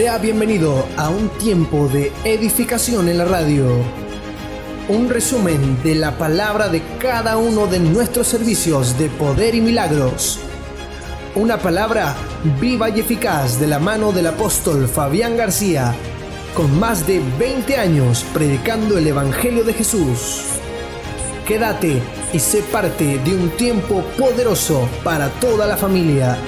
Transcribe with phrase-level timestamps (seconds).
[0.00, 3.66] Sea bienvenido a un tiempo de edificación en la radio.
[4.88, 10.38] Un resumen de la palabra de cada uno de nuestros servicios de poder y milagros.
[11.34, 12.14] Una palabra
[12.58, 15.94] viva y eficaz de la mano del apóstol Fabián García,
[16.54, 20.44] con más de 20 años predicando el Evangelio de Jesús.
[21.46, 22.00] Quédate
[22.32, 26.38] y sé parte de un tiempo poderoso para toda la familia.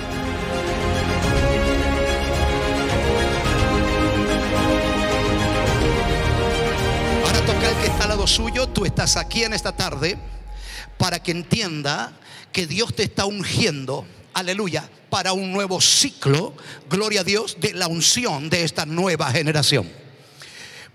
[8.84, 10.18] Estás aquí en esta tarde
[10.98, 12.12] para que entienda
[12.52, 16.54] que Dios te está ungiendo, aleluya, para un nuevo ciclo,
[16.88, 19.90] gloria a Dios, de la unción de esta nueva generación.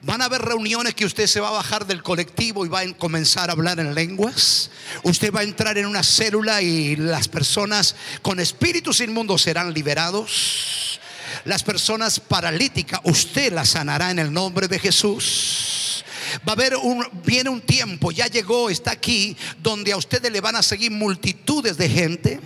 [0.04, 2.94] Van a haber reuniones que usted se va a bajar del colectivo y va a
[2.94, 4.70] comenzar a hablar en lenguas.
[5.04, 11.00] Usted va a entrar en una célula y las personas con espíritus inmundos serán liberados.
[11.46, 16.06] Las personas paralíticas, usted las sanará en el nombre de Jesús.
[16.48, 20.42] Va a haber un, viene un tiempo, ya llegó, está aquí, donde a ustedes le
[20.42, 22.40] van a seguir multitudes de gente.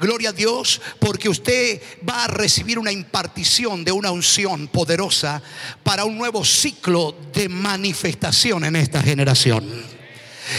[0.00, 5.42] Gloria a Dios, porque usted va a recibir una impartición de una unción poderosa
[5.82, 9.93] para un nuevo ciclo de manifestación en esta generación.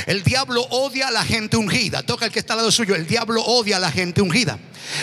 [0.05, 2.03] El diablo odia a la gente ungida.
[2.03, 2.95] Toca el que está al lado suyo.
[2.95, 4.59] El diablo odia a la gente ungida.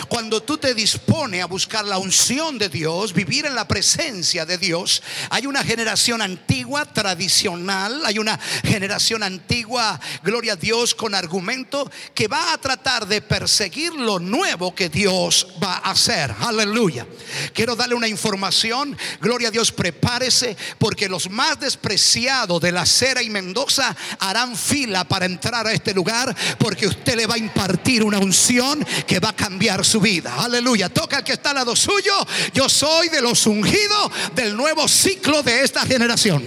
[0.09, 4.59] Cuando tú te dispones a buscar la unción de Dios, vivir en la presencia de
[4.59, 11.91] Dios, hay una generación antigua, tradicional, hay una generación antigua, gloria a Dios, con argumento,
[12.15, 16.35] que va a tratar de perseguir lo nuevo que Dios va a hacer.
[16.41, 17.07] Aleluya.
[17.53, 23.23] Quiero darle una información, gloria a Dios, prepárese, porque los más despreciados de la Cera
[23.23, 28.03] y Mendoza harán fila para entrar a este lugar, porque usted le va a impartir
[28.03, 30.35] una unción que va a cambiar su vida.
[30.39, 30.89] Aleluya.
[30.89, 32.15] Toca al que está al lado suyo.
[32.55, 36.43] Yo soy de los ungidos del nuevo ciclo de esta generación.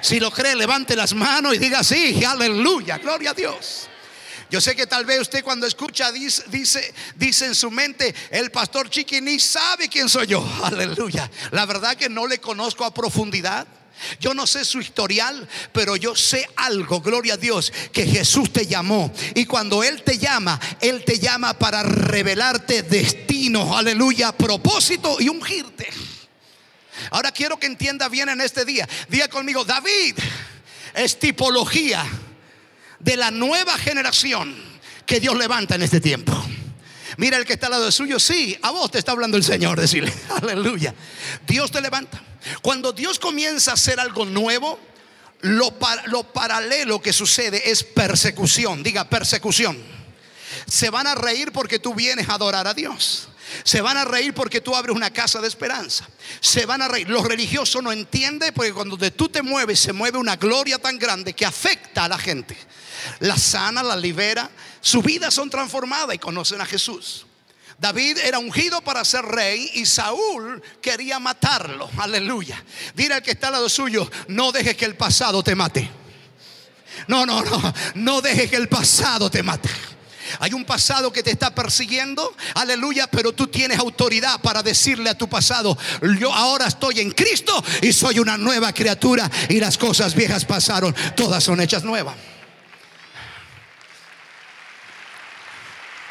[0.00, 3.88] Si lo cree, levante las manos y diga sí, aleluya, gloria a Dios.
[4.50, 8.50] Yo sé que tal vez usted cuando escucha dice, dice, dice en su mente, el
[8.50, 10.46] pastor Chiqui ni sabe quién soy yo.
[10.64, 11.30] Aleluya.
[11.52, 13.66] La verdad que no le conozco a profundidad.
[14.20, 18.66] Yo no sé su historial, pero yo sé algo, gloria a Dios, que Jesús te
[18.66, 19.12] llamó.
[19.34, 25.88] Y cuando Él te llama, Él te llama para revelarte destino, aleluya, propósito y ungirte.
[27.10, 28.88] Ahora quiero que entienda bien en este día.
[29.08, 30.16] Diga conmigo, David
[30.94, 32.04] es tipología
[32.98, 34.54] de la nueva generación
[35.06, 36.32] que Dios levanta en este tiempo.
[37.16, 39.80] Mira el que está al lado suyo, sí, a vos te está hablando el Señor,
[39.80, 40.12] decirle,
[40.42, 40.94] aleluya.
[41.46, 42.22] Dios te levanta.
[42.60, 44.78] Cuando Dios comienza a hacer algo nuevo,
[45.42, 48.82] lo, lo paralelo que sucede es persecución.
[48.82, 49.78] Diga persecución.
[50.66, 53.28] Se van a reír porque tú vienes a adorar a Dios.
[53.64, 56.08] Se van a reír porque tú abres una casa de esperanza.
[56.40, 57.08] Se van a reír.
[57.08, 61.34] Los religiosos no entienden porque cuando tú te mueves se mueve una gloria tan grande
[61.34, 62.56] que afecta a la gente.
[63.20, 64.50] La sana, la libera.
[64.82, 67.24] Su vida son transformadas y conocen a Jesús.
[67.78, 71.88] David era ungido para ser rey y Saúl quería matarlo.
[71.96, 72.62] Aleluya.
[72.94, 75.88] Dile al que está al lado suyo, no dejes que el pasado te mate.
[77.06, 79.70] No, no, no, no dejes que el pasado te mate.
[80.40, 85.18] Hay un pasado que te está persiguiendo, aleluya, pero tú tienes autoridad para decirle a
[85.18, 85.76] tu pasado,
[86.18, 90.94] yo ahora estoy en Cristo y soy una nueva criatura y las cosas viejas pasaron,
[91.16, 92.31] todas son hechas nuevas.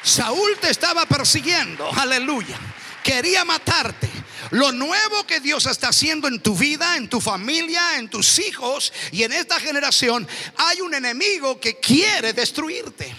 [0.03, 2.57] Saúl te estaba persiguiendo, aleluya.
[3.03, 4.09] Quería matarte.
[4.51, 8.91] Lo nuevo que Dios está haciendo en tu vida, en tu familia, en tus hijos
[9.11, 13.15] y en esta generación, hay un enemigo que quiere destruirte.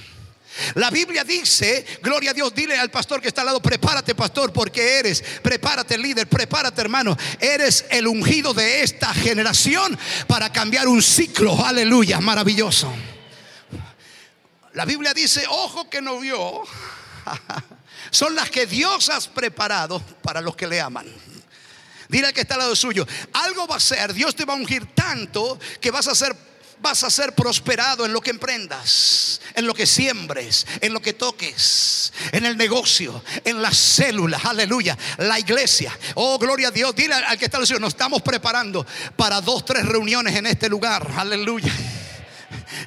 [0.75, 4.52] La Biblia dice, gloria a Dios, dile al pastor que está al lado, prepárate pastor,
[4.52, 11.02] porque eres, prepárate líder, prepárate hermano, eres el ungido de esta generación para cambiar un
[11.02, 12.93] ciclo, aleluya, maravilloso.
[14.75, 16.63] La Biblia dice, ojo que no vio,
[18.11, 21.07] son las que Dios has preparado para los que le aman.
[22.09, 24.57] Dile al que está al lado suyo, algo va a ser, Dios te va a
[24.57, 26.37] ungir tanto que vas a ser
[26.83, 31.13] vas a ser prosperado en lo que emprendas, en lo que siembres, en lo que
[31.13, 35.97] toques, en el negocio, en las células, aleluya, la iglesia.
[36.17, 36.95] Oh, gloria a Dios.
[36.95, 38.85] Dile al que está al suyo, nos estamos preparando
[39.17, 41.73] para dos, tres reuniones en este lugar, aleluya.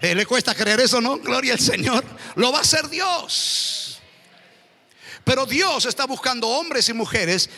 [0.02, 1.18] Eh, ¿Le cuesta creer eso, no?
[1.18, 2.04] Gloria al Señor.
[2.36, 4.00] Lo va a hacer Dios.
[5.24, 7.50] Pero Dios está buscando hombres y mujeres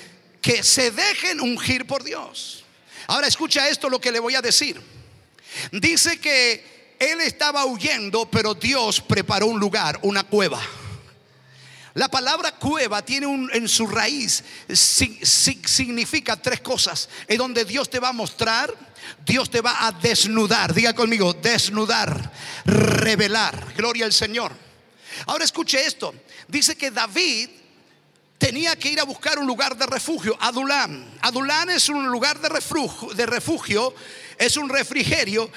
[0.41, 2.63] que se dejen ungir por Dios.
[3.07, 4.81] Ahora escucha esto lo que le voy a decir.
[5.71, 10.61] Dice que él estaba huyendo, pero Dios preparó un lugar, una cueva.
[11.93, 17.09] La palabra cueva tiene un, en su raíz, significa tres cosas.
[17.27, 18.73] Es donde Dios te va a mostrar,
[19.25, 20.73] Dios te va a desnudar.
[20.73, 22.31] Diga conmigo, desnudar,
[22.65, 23.73] revelar.
[23.75, 24.53] Gloria al Señor.
[25.25, 26.13] Ahora escuche esto.
[26.47, 27.49] Dice que David
[28.37, 31.17] tenía que ir a buscar un lugar de refugio, Adulán.
[31.21, 33.95] Adulán es un lugar de de refugio,
[34.37, 35.49] es un refrigerio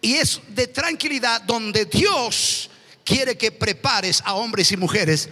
[0.00, 2.68] y es de tranquilidad donde Dios
[3.04, 5.28] quiere que prepares a hombres y mujeres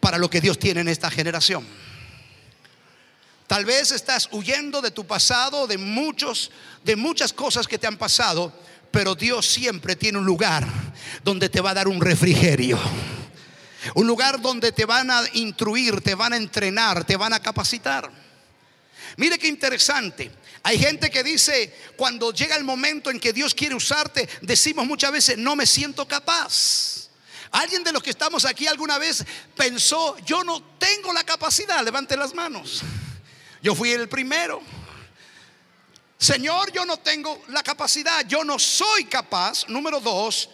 [0.00, 1.66] para lo que Dios tiene en esta generación.
[3.46, 6.50] Tal vez estás huyendo de tu pasado, de muchos
[6.84, 8.52] de muchas cosas que te han pasado,
[8.90, 10.66] pero Dios siempre tiene un lugar
[11.24, 12.78] donde te va a dar un refrigerio.
[13.94, 18.10] Un lugar donde te van a instruir, te van a entrenar, te van a capacitar.
[19.16, 20.30] Mire qué interesante.
[20.62, 25.12] Hay gente que dice, cuando llega el momento en que Dios quiere usarte, decimos muchas
[25.12, 27.07] veces, no me siento capaz.
[27.50, 29.24] ¿Alguien de los que estamos aquí alguna vez
[29.56, 31.82] pensó, yo no tengo la capacidad?
[31.82, 32.82] Levante las manos.
[33.62, 34.62] Yo fui el primero.
[36.18, 39.68] Señor, yo no tengo la capacidad, yo no soy capaz.
[39.68, 40.50] Número dos,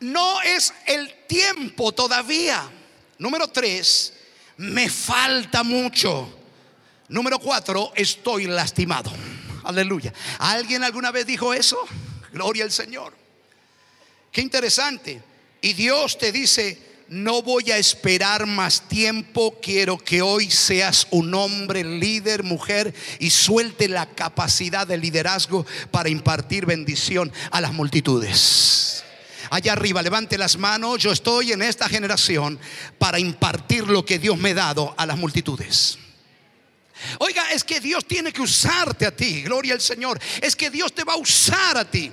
[0.00, 2.70] no es el tiempo todavía.
[3.18, 4.14] Número tres,
[4.56, 6.34] me falta mucho.
[7.08, 9.10] Número cuatro, estoy lastimado.
[9.64, 10.12] Aleluya.
[10.38, 11.78] ¿Alguien alguna vez dijo eso?
[12.32, 13.16] Gloria al Señor.
[14.30, 15.22] Qué interesante.
[15.60, 16.78] Y Dios te dice,
[17.08, 23.30] no voy a esperar más tiempo, quiero que hoy seas un hombre, líder, mujer y
[23.30, 29.04] suelte la capacidad de liderazgo para impartir bendición a las multitudes.
[29.50, 32.58] Allá arriba, levante las manos, yo estoy en esta generación
[32.98, 35.98] para impartir lo que Dios me ha dado a las multitudes.
[37.18, 40.20] Oiga, es que Dios tiene que usarte a ti, gloria al Señor.
[40.42, 42.12] Es que Dios te va a usar a ti.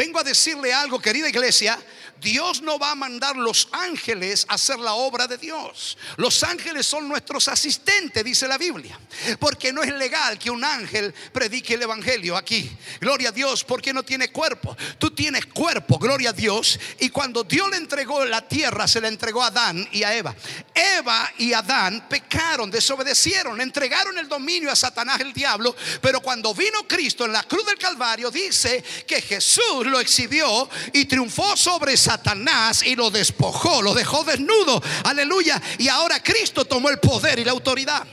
[0.00, 1.78] Vengo a decirle algo, querida iglesia.
[2.20, 5.96] Dios no va a mandar los ángeles a hacer la obra de Dios.
[6.16, 8.98] Los ángeles son nuestros asistentes, dice la Biblia.
[9.38, 12.70] Porque no es legal que un ángel predique el evangelio aquí.
[13.00, 14.76] Gloria a Dios, porque no tiene cuerpo.
[14.98, 16.78] Tú tienes cuerpo, gloria a Dios.
[16.98, 20.34] Y cuando Dios le entregó la tierra, se la entregó a Adán y a Eva.
[20.74, 25.74] Eva y Adán pecaron, desobedecieron, entregaron el dominio a Satanás el diablo.
[26.00, 31.04] Pero cuando vino Cristo en la cruz del Calvario, dice que Jesús lo exhibió y
[31.04, 34.82] triunfó sobre Satanás y lo despojó, lo dejó desnudo.
[35.04, 35.60] Aleluya.
[35.78, 38.06] Y ahora Cristo tomó el poder y la autoridad.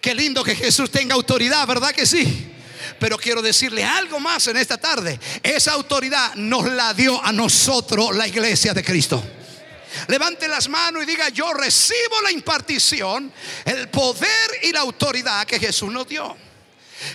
[0.00, 2.50] Qué lindo que Jesús tenga autoridad, ¿verdad que sí?
[2.98, 5.20] Pero quiero decirle algo más en esta tarde.
[5.42, 9.22] Esa autoridad nos la dio a nosotros la iglesia de Cristo.
[10.06, 13.32] Levante las manos y diga, yo recibo la impartición,
[13.64, 16.36] el poder y la autoridad que Jesús nos dio.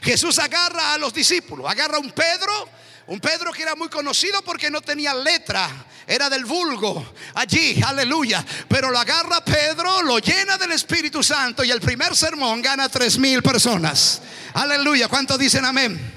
[0.03, 2.69] Jesús agarra a los discípulos, agarra a un Pedro,
[3.07, 5.69] un Pedro que era muy conocido porque no tenía letra,
[6.07, 8.43] era del vulgo, allí, aleluya.
[8.67, 13.17] Pero lo agarra Pedro, lo llena del Espíritu Santo y el primer sermón gana tres
[13.17, 14.21] mil personas.
[14.53, 16.13] Aleluya, ¿cuántos dicen amén?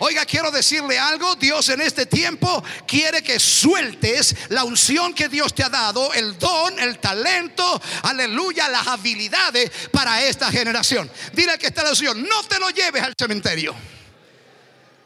[0.00, 5.54] Oiga, quiero decirle algo, Dios en este tiempo quiere que sueltes la unción que Dios
[5.54, 11.10] te ha dado, el don, el talento, aleluya, las habilidades para esta generación.
[11.32, 13.74] Dile que está la unción, no te lo lleves al cementerio.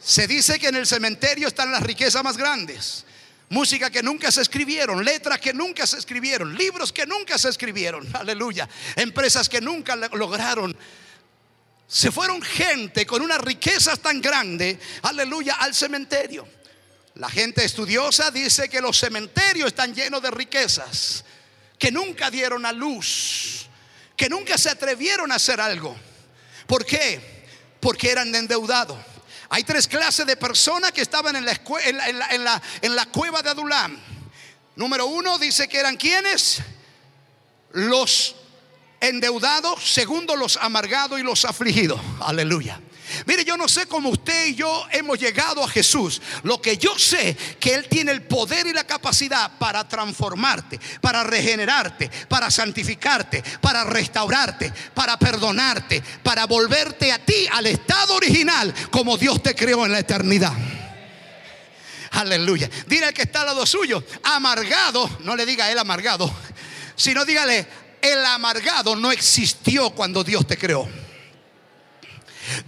[0.04, 3.04] Se dice que en el cementerio están las riquezas más grandes.
[3.50, 8.08] Música que nunca se escribieron, letras que nunca se escribieron, libros que nunca se escribieron,
[8.16, 10.76] aleluya, empresas que nunca lograron.
[11.86, 16.48] Se fueron gente con una riqueza tan grande, aleluya, al cementerio.
[17.16, 21.24] La gente estudiosa dice que los cementerios están llenos de riquezas,
[21.78, 23.66] que nunca dieron a luz,
[24.16, 25.94] que nunca se atrevieron a hacer algo.
[26.66, 27.44] ¿Por qué?
[27.80, 29.11] Porque eran endeudados.
[29.54, 31.52] Hay tres clases de personas que estaban en la,
[32.80, 33.98] en la, cueva de Adulam.
[34.76, 36.62] Número uno dice que eran quienes?
[37.72, 38.34] Los
[38.98, 39.92] endeudados.
[39.92, 42.00] Segundo, los amargados y los afligidos.
[42.20, 42.80] Aleluya.
[43.26, 46.20] Mire, yo no sé cómo usted y yo hemos llegado a Jesús.
[46.42, 51.22] Lo que yo sé que Él tiene el poder y la capacidad para transformarte, para
[51.24, 59.16] regenerarte, para santificarte, para restaurarte, para perdonarte, para volverte a ti al estado original como
[59.16, 60.52] Dios te creó en la eternidad.
[62.12, 62.68] Aleluya.
[62.86, 66.32] Dile al que está al lado suyo, amargado, no le diga él amargado,
[66.94, 67.66] sino dígale,
[68.02, 70.88] el amargado no existió cuando Dios te creó.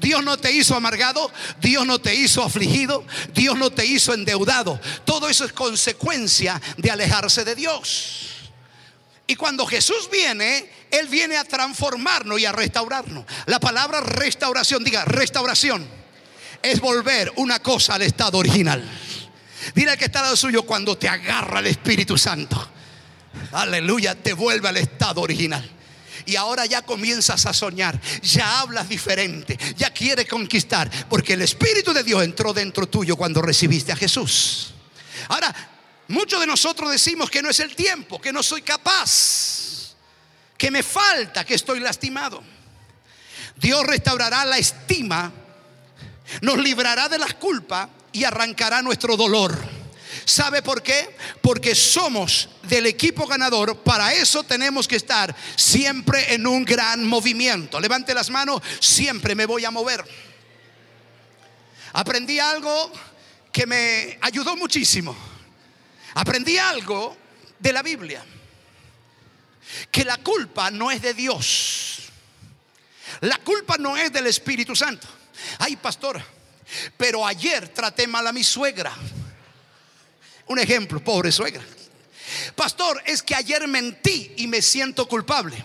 [0.01, 4.81] Dios no te hizo amargado, Dios no te hizo afligido, Dios no te hizo endeudado.
[5.05, 8.35] Todo eso es consecuencia de alejarse de Dios.
[9.27, 13.25] Y cuando Jesús viene, Él viene a transformarnos y a restaurarnos.
[13.47, 15.87] La palabra restauración, diga restauración,
[16.63, 18.83] es volver una cosa al estado original.
[19.75, 22.71] Dile al que está al suyo cuando te agarra el Espíritu Santo.
[23.53, 25.69] aleluya, te vuelve al estado original.
[26.27, 31.93] Y ahora ya comienzas a soñar, ya hablas diferente, ya quieres conquistar, porque el Espíritu
[31.93, 34.73] de Dios entró dentro tuyo cuando recibiste a Jesús.
[35.29, 35.55] Ahora,
[36.09, 39.95] muchos de nosotros decimos que no es el tiempo, que no soy capaz,
[40.57, 42.43] que me falta, que estoy lastimado.
[43.57, 45.33] Dios restaurará la estima,
[46.41, 49.74] nos librará de las culpas y arrancará nuestro dolor.
[50.25, 51.17] ¿Sabe por qué?
[51.41, 53.83] Porque somos del equipo ganador.
[53.83, 57.81] Para eso tenemos que estar siempre en un gran movimiento.
[57.81, 60.05] Levante las manos, siempre me voy a mover.
[61.93, 62.91] Aprendí algo
[63.53, 65.17] que me ayudó muchísimo.
[66.15, 67.17] Aprendí algo
[67.59, 68.25] de la Biblia.
[69.91, 72.11] Que la culpa no es de Dios.
[73.21, 75.07] La culpa no es del Espíritu Santo.
[75.59, 76.23] Ay, pastor,
[76.97, 78.93] pero ayer traté mal a mi suegra.
[80.47, 81.63] Un ejemplo, pobre suegra.
[82.55, 85.57] Pastor, es que ayer mentí y me siento culpable.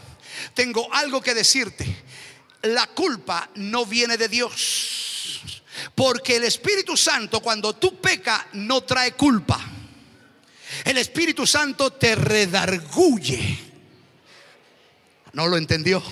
[0.54, 2.04] Tengo algo que decirte.
[2.64, 5.62] La culpa no viene de Dios.
[5.96, 9.60] Porque el Espíritu Santo cuando tú pecas no trae culpa.
[10.84, 13.60] El Espíritu Santo te redarguye.
[15.34, 16.04] ¿No lo entendió?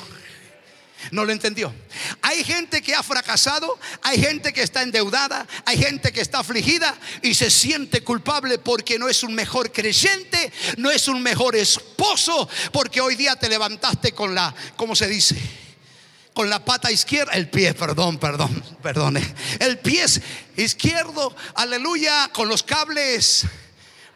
[1.11, 1.73] No lo entendió.
[2.37, 6.95] Hay gente que ha fracasado, hay gente que está endeudada, hay gente que está afligida
[7.23, 12.47] y se siente culpable porque no es un mejor creyente, no es un mejor esposo,
[12.71, 15.35] porque hoy día te levantaste con la, ¿cómo se dice?
[16.31, 19.33] Con la pata izquierda, el pie, perdón, perdón, perdone.
[19.59, 20.05] El pie
[20.57, 23.47] izquierdo, aleluya, con los cables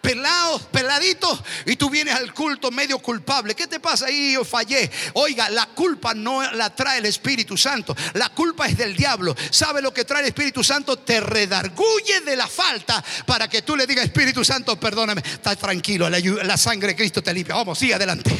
[0.01, 3.55] pelados, peladitos, y tú vienes al culto medio culpable.
[3.55, 4.33] ¿Qué te pasa ahí?
[4.33, 4.89] Yo fallé.
[5.13, 9.35] Oiga, la culpa no la trae el Espíritu Santo, la culpa es del diablo.
[9.51, 10.97] ¿Sabe lo que trae el Espíritu Santo?
[10.97, 16.09] Te redarguye de la falta para que tú le digas, Espíritu Santo, perdóname, está tranquilo,
[16.09, 17.55] la, sangre de Cristo te limpia.
[17.55, 18.31] Vamos, sigue adelante.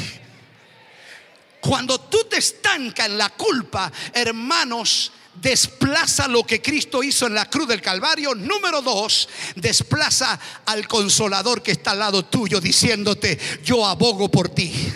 [1.61, 7.49] Cuando tú te estancas en la culpa, hermanos, desplaza lo que Cristo hizo en la
[7.49, 8.35] cruz del Calvario.
[8.35, 14.91] Número dos, desplaza al consolador que está al lado tuyo diciéndote, yo abogo por ti.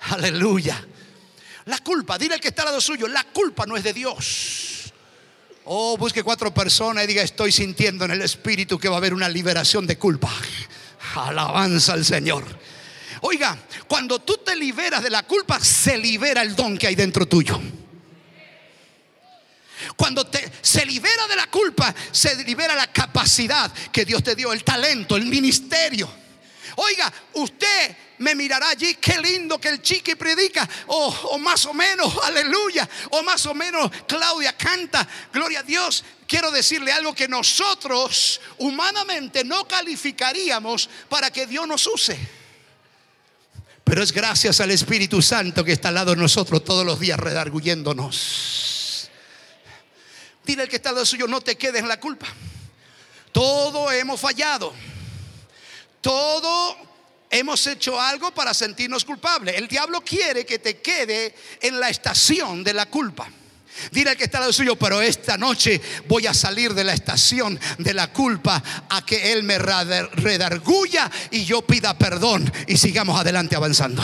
[0.00, 0.86] Aleluya.
[1.66, 4.92] La culpa, dile al que está al lado suyo, la culpa no es de Dios.
[5.64, 9.12] Oh, busque cuatro personas y diga, estoy sintiendo en el Espíritu que va a haber
[9.12, 10.32] una liberación de culpa.
[11.16, 12.44] Alabanza al Señor.
[13.22, 13.58] Oiga,
[13.88, 17.60] cuando tú te liberas de la culpa, se libera el don que hay dentro tuyo.
[19.96, 20.28] Cuando
[20.62, 25.16] se libera de la culpa, se libera la capacidad que Dios te dio, el talento,
[25.16, 26.08] el ministerio.
[26.76, 31.74] Oiga, usted me mirará allí, qué lindo que el chiqui predica, o, o, más o
[31.74, 36.04] menos, aleluya, o más o menos Claudia canta, gloria a Dios.
[36.26, 42.18] Quiero decirle algo que nosotros humanamente no calificaríamos para que Dios nos use.
[43.84, 47.20] Pero es gracias al Espíritu Santo que está al lado de nosotros todos los días
[47.20, 48.75] redarguyéndonos.
[50.46, 52.26] Dile al que está al lado suyo, no te quedes en la culpa.
[53.32, 54.72] Todo hemos fallado.
[56.00, 56.76] Todo
[57.28, 59.56] hemos hecho algo para sentirnos culpables.
[59.56, 63.28] El diablo quiere que te quede en la estación de la culpa.
[63.90, 66.94] Dile al que está al lado suyo, pero esta noche voy a salir de la
[66.94, 73.20] estación de la culpa a que Él me redarguya y yo pida perdón y sigamos
[73.20, 74.02] adelante avanzando.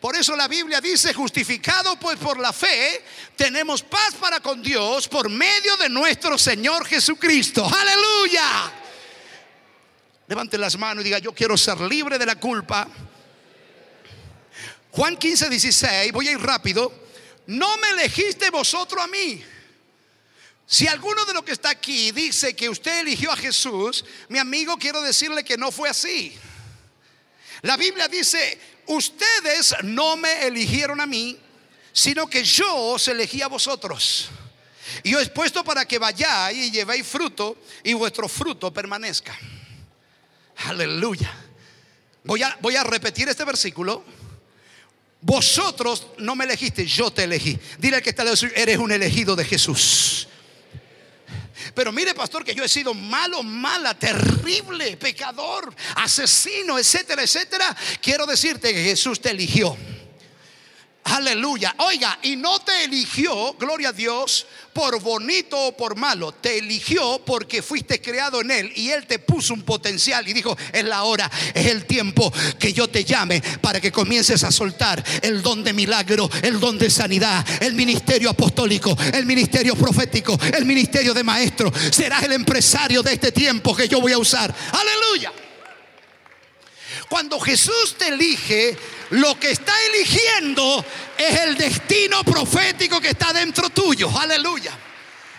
[0.00, 3.04] Por eso la Biblia dice, justificado pues por la fe,
[3.36, 7.64] tenemos paz para con Dios por medio de nuestro Señor Jesucristo.
[7.64, 8.72] Aleluya.
[10.28, 12.86] Levante las manos y diga, yo quiero ser libre de la culpa.
[14.92, 16.92] Juan 15, 16, voy a ir rápido.
[17.46, 19.42] No me elegiste vosotros a mí.
[20.66, 24.76] Si alguno de los que está aquí dice que usted eligió a Jesús, mi amigo,
[24.76, 26.38] quiero decirle que no fue así.
[27.62, 31.38] La Biblia dice, ustedes no me eligieron a mí,
[31.92, 34.28] sino que yo os elegí a vosotros.
[35.02, 39.36] Y os he puesto para que vayáis y llevéis fruto y vuestro fruto permanezca.
[40.56, 41.32] Aleluya.
[42.24, 44.04] Voy a, voy a repetir este versículo.
[45.20, 47.58] Vosotros no me elegiste, yo te elegí.
[47.78, 50.28] Dile al que está eres un elegido de Jesús.
[51.74, 57.76] Pero mire, pastor, que yo he sido malo, mala, terrible, pecador, asesino, etcétera, etcétera.
[58.00, 59.76] Quiero decirte que Jesús te eligió.
[61.10, 61.74] Aleluya.
[61.78, 66.32] Oiga, y no te eligió, gloria a Dios, por bonito o por malo.
[66.32, 70.56] Te eligió porque fuiste creado en Él y Él te puso un potencial y dijo,
[70.72, 75.02] es la hora, es el tiempo que yo te llame para que comiences a soltar
[75.22, 80.64] el don de milagro, el don de sanidad, el ministerio apostólico, el ministerio profético, el
[80.64, 81.72] ministerio de maestro.
[81.90, 84.54] Serás el empresario de este tiempo que yo voy a usar.
[84.72, 85.32] Aleluya.
[87.08, 88.76] Cuando Jesús te elige,
[89.10, 90.84] lo que está eligiendo
[91.16, 94.10] es el destino profético que está dentro tuyo.
[94.18, 94.78] Aleluya.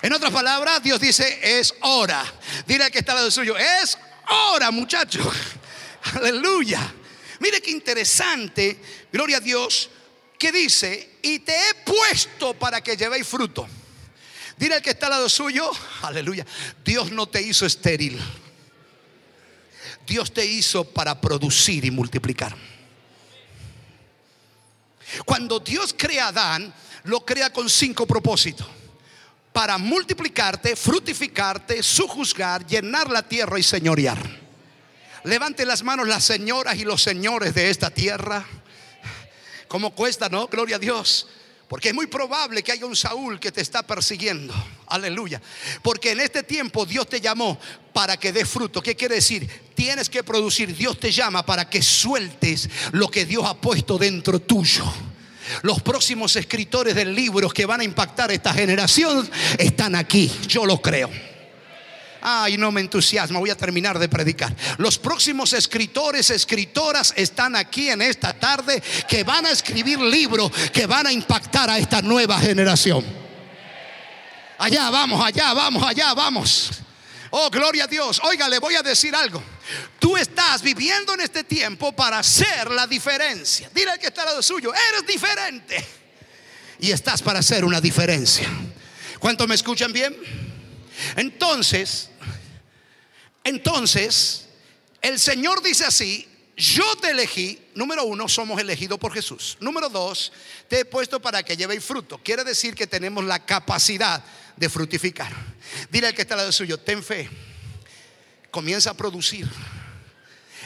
[0.01, 2.23] En otras palabras, Dios dice, es hora.
[2.65, 3.97] Dile al que está al lado suyo, es
[4.29, 5.27] hora, muchachos.
[6.15, 6.93] Aleluya.
[7.39, 8.79] Mire qué interesante,
[9.11, 9.89] gloria a Dios,
[10.37, 13.67] que dice, y te he puesto para que llevéis fruto.
[14.57, 15.71] Dile al que está al lado suyo,
[16.01, 16.45] aleluya,
[16.83, 18.19] Dios no te hizo estéril.
[20.09, 22.55] Dios te hizo para producir y multiplicar.
[25.23, 26.73] Cuando Dios crea a Adán,
[27.03, 28.67] lo crea con cinco propósitos.
[29.53, 34.17] Para multiplicarte, fructificarte, sujuzgar, llenar la tierra y señorear.
[35.25, 38.43] Levante las manos las señoras y los señores de esta tierra.
[39.67, 40.47] ¿Cómo cuesta, no?
[40.47, 41.27] Gloria a Dios.
[41.69, 44.55] Porque es muy probable que haya un Saúl que te está persiguiendo.
[44.87, 45.39] Aleluya.
[45.83, 47.59] Porque en este tiempo Dios te llamó
[47.93, 48.81] para que dé fruto.
[48.81, 49.47] ¿Qué quiere decir?
[49.75, 50.75] Tienes que producir.
[50.75, 54.83] Dios te llama para que sueltes lo que Dios ha puesto dentro tuyo.
[55.61, 60.31] Los próximos escritores del libro que van a impactar esta generación están aquí.
[60.47, 61.28] Yo lo creo.
[62.21, 64.55] Ay, no me entusiasma, voy a terminar de predicar.
[64.77, 70.85] Los próximos escritores, escritoras están aquí en esta tarde que van a escribir libros que
[70.85, 73.05] van a impactar a esta nueva generación.
[74.57, 76.71] Allá vamos, allá vamos, allá vamos.
[77.31, 78.19] Oh, gloria a Dios.
[78.23, 79.41] Oiga, le voy a decir algo.
[79.99, 83.69] Tú estás viviendo en este tiempo para hacer la diferencia.
[83.73, 85.85] Dile al que está al lado suyo, eres diferente.
[86.79, 88.49] Y estás para hacer una diferencia.
[89.19, 90.15] ¿Cuántos me escuchan bien?
[91.15, 92.08] Entonces,
[93.49, 94.45] entonces,
[95.01, 99.57] el Señor dice así, yo te elegí, número uno, somos elegidos por Jesús.
[99.59, 100.31] Número dos,
[100.67, 102.19] te he puesto para que llevéis fruto.
[102.23, 104.23] Quiere decir que tenemos la capacidad
[104.55, 105.33] de fructificar.
[105.89, 107.27] Dile al que está al lado suyo, ten fe.
[108.51, 109.47] Comienza a producir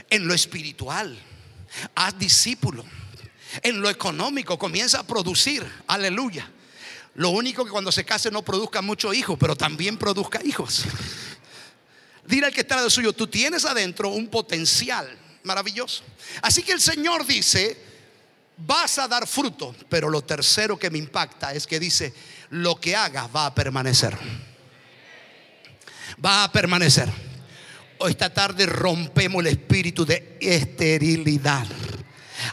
[0.09, 1.17] en lo espiritual.
[1.95, 2.83] Haz discípulo.
[3.61, 5.65] En lo económico, comienza a producir.
[5.87, 6.51] Aleluya.
[7.15, 10.83] Lo único que cuando se case no produzca muchos hijos, pero también produzca hijos.
[12.25, 16.03] Dile al que está de suyo, tú tienes adentro un potencial maravilloso.
[16.41, 17.77] Así que el Señor dice,
[18.57, 22.13] vas a dar fruto, pero lo tercero que me impacta es que dice,
[22.49, 24.17] lo que hagas va a permanecer.
[26.23, 27.09] Va a permanecer.
[27.97, 31.65] Hoy esta tarde rompemos el espíritu de esterilidad.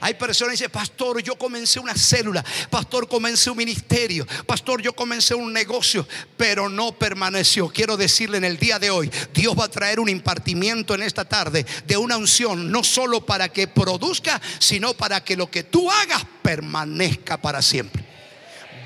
[0.00, 4.92] Hay personas que dicen, pastor, yo comencé una célula, pastor, comencé un ministerio, pastor, yo
[4.92, 7.68] comencé un negocio, pero no permaneció.
[7.68, 11.24] Quiero decirle en el día de hoy, Dios va a traer un impartimiento en esta
[11.24, 15.90] tarde de una unción, no solo para que produzca, sino para que lo que tú
[15.90, 18.10] hagas permanezca para siempre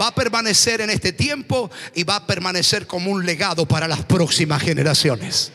[0.00, 4.04] va a permanecer en este tiempo y va a permanecer como un legado para las
[4.04, 5.52] próximas generaciones.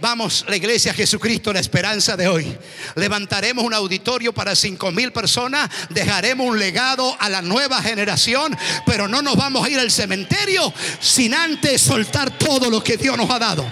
[0.00, 2.56] Vamos, la iglesia Jesucristo, la esperanza de hoy.
[2.94, 9.08] Levantaremos un auditorio para cinco mil personas, dejaremos un legado a la nueva generación, pero
[9.08, 13.28] no nos vamos a ir al cementerio sin antes soltar todo lo que Dios nos
[13.28, 13.66] ha dado.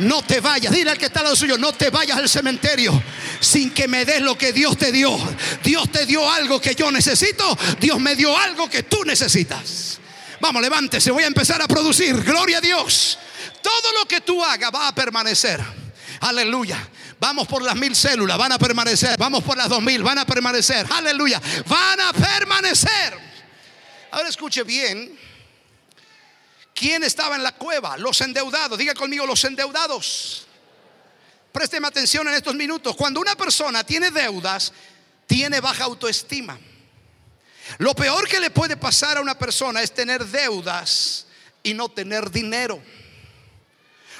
[0.00, 3.00] No te vayas, dile al que está al lado suyo, no te vayas al cementerio
[3.38, 5.16] sin que me des lo que Dios te dio.
[5.62, 10.00] Dios te dio algo que yo necesito, Dios me dio algo que tú necesitas.
[10.40, 12.20] Vamos, levántese, voy a empezar a producir.
[12.24, 13.16] Gloria a Dios.
[13.62, 15.62] Todo lo que tú hagas va a permanecer.
[16.20, 16.88] Aleluya.
[17.18, 19.16] Vamos por las mil células, van a permanecer.
[19.16, 20.86] Vamos por las dos mil, van a permanecer.
[20.90, 21.40] Aleluya.
[21.66, 23.16] Van a permanecer.
[24.10, 25.18] Ahora escuche bien.
[26.74, 27.96] ¿Quién estaba en la cueva?
[27.96, 28.76] Los endeudados.
[28.78, 30.46] Diga conmigo los endeudados.
[31.52, 32.96] Présteme atención en estos minutos.
[32.96, 34.72] Cuando una persona tiene deudas,
[35.26, 36.58] tiene baja autoestima.
[37.78, 41.26] Lo peor que le puede pasar a una persona es tener deudas
[41.62, 42.82] y no tener dinero.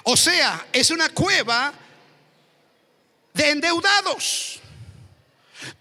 [0.05, 1.73] O sea, es una cueva
[3.33, 4.61] de endeudados.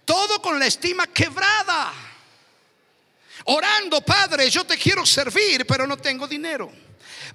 [0.06, 1.92] Todo con la estima quebrada.
[3.46, 6.72] Orando, Padre, yo te quiero servir, pero no tengo dinero.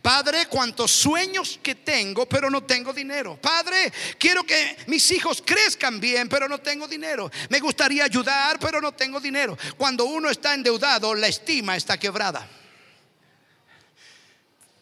[0.00, 3.38] Padre, cuántos sueños que tengo, pero no tengo dinero.
[3.40, 7.30] Padre, quiero que mis hijos crezcan bien, pero no tengo dinero.
[7.48, 9.58] Me gustaría ayudar, pero no tengo dinero.
[9.76, 12.46] Cuando uno está endeudado, la estima está quebrada.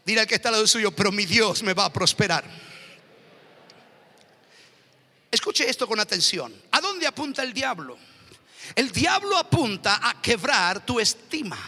[0.05, 2.45] Dile al que está al lado suyo, pero mi Dios me va a prosperar.
[5.31, 6.55] Escuche esto con atención.
[6.71, 7.99] ¿A dónde apunta el diablo?
[8.75, 11.59] El diablo apunta a quebrar tu estima.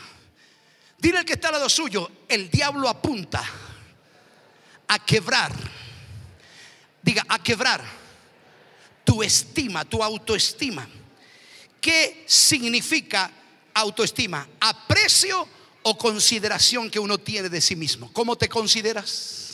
[0.98, 3.44] Dile al que está al lado suyo, el diablo apunta
[4.88, 5.52] a quebrar.
[7.02, 7.82] Diga, a quebrar
[9.04, 10.86] tu estima, tu autoestima.
[11.80, 13.30] ¿Qué significa
[13.74, 14.46] autoestima?
[14.60, 15.55] Aprecio
[15.88, 18.12] o consideración que uno tiene de sí mismo.
[18.12, 19.46] ¿Cómo te consideras?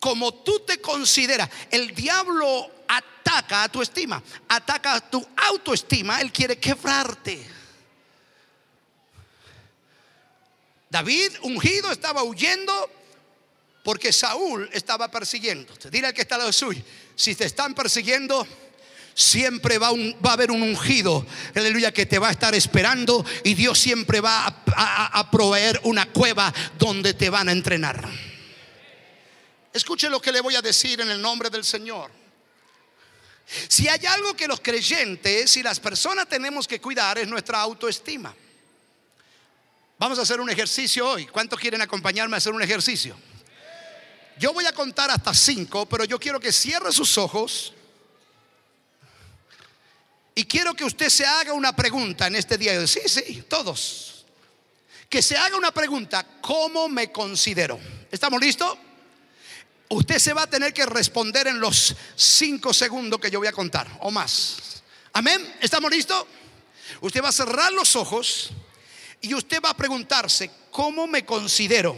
[0.00, 6.30] como tú te consideras, el diablo ataca a tu estima, ataca a tu autoestima, él
[6.30, 7.42] quiere quebrarte.
[10.90, 12.90] David ungido estaba huyendo
[13.82, 15.72] porque Saúl estaba persiguiendo.
[15.90, 16.82] Dile al que está al lado suyo,
[17.16, 18.46] si te están persiguiendo,
[19.14, 21.24] siempre va, a haber un ungido,
[21.54, 26.52] aleluya, que te va a estar esperando y Dios siempre va a, proveer una cueva
[26.78, 28.08] donde te van a entrenar.
[29.72, 32.10] Escuche lo que le voy a decir en el nombre del Señor.
[33.68, 38.34] Si hay algo que los creyentes y las personas tenemos que cuidar es nuestra autoestima.
[39.98, 41.26] Vamos a hacer un ejercicio hoy.
[41.26, 43.16] ¿Cuántos quieren acompañarme a hacer un ejercicio?
[44.38, 47.72] Yo voy a contar hasta cinco, pero yo quiero que cierre sus ojos
[50.34, 52.84] y quiero que usted se haga una pregunta en este día.
[52.86, 54.24] Sí, sí, todos.
[55.08, 57.78] Que se haga una pregunta, ¿cómo me considero?
[58.10, 58.76] ¿Estamos listos?
[59.88, 63.52] Usted se va a tener que responder en los cinco segundos que yo voy a
[63.52, 64.82] contar o más.
[65.12, 65.54] Amén.
[65.60, 66.26] ¿Estamos listos?
[67.00, 68.50] Usted va a cerrar los ojos
[69.20, 71.96] y usted va a preguntarse, ¿cómo me considero?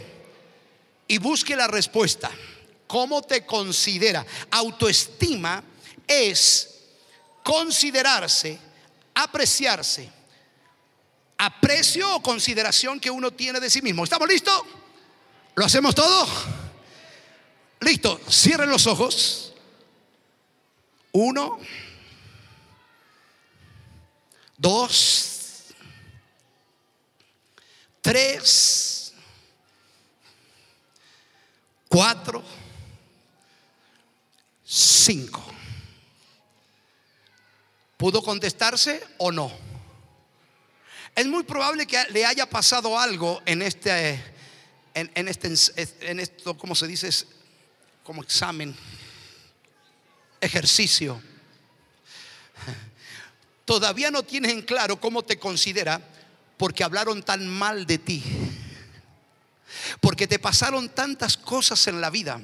[1.07, 2.29] Y busque la respuesta.
[2.85, 4.25] ¿Cómo te considera?
[4.51, 5.63] Autoestima
[6.07, 6.76] es
[7.47, 8.59] considerarse,
[9.13, 10.11] apreciarse,
[11.37, 14.03] aprecio o consideración que uno tiene de sí mismo.
[14.03, 14.63] ¿Estamos listos?
[15.55, 16.27] ¿Lo hacemos todo?
[17.79, 19.53] Listo, cierren los ojos.
[21.13, 21.57] Uno,
[24.57, 25.67] dos,
[28.01, 29.13] tres,
[31.87, 32.43] cuatro,
[34.65, 35.57] cinco.
[37.97, 39.51] ¿Pudo contestarse o no?
[41.15, 44.23] Es muy probable que le haya pasado algo en este,
[44.93, 45.51] en, este,
[46.01, 47.09] en esto, ¿cómo se dice?
[48.03, 48.75] Como examen,
[50.39, 51.19] ejercicio.
[53.65, 55.99] Todavía no tienes en claro cómo te considera
[56.55, 58.23] porque hablaron tan mal de ti.
[59.99, 62.39] Porque te pasaron tantas cosas en la vida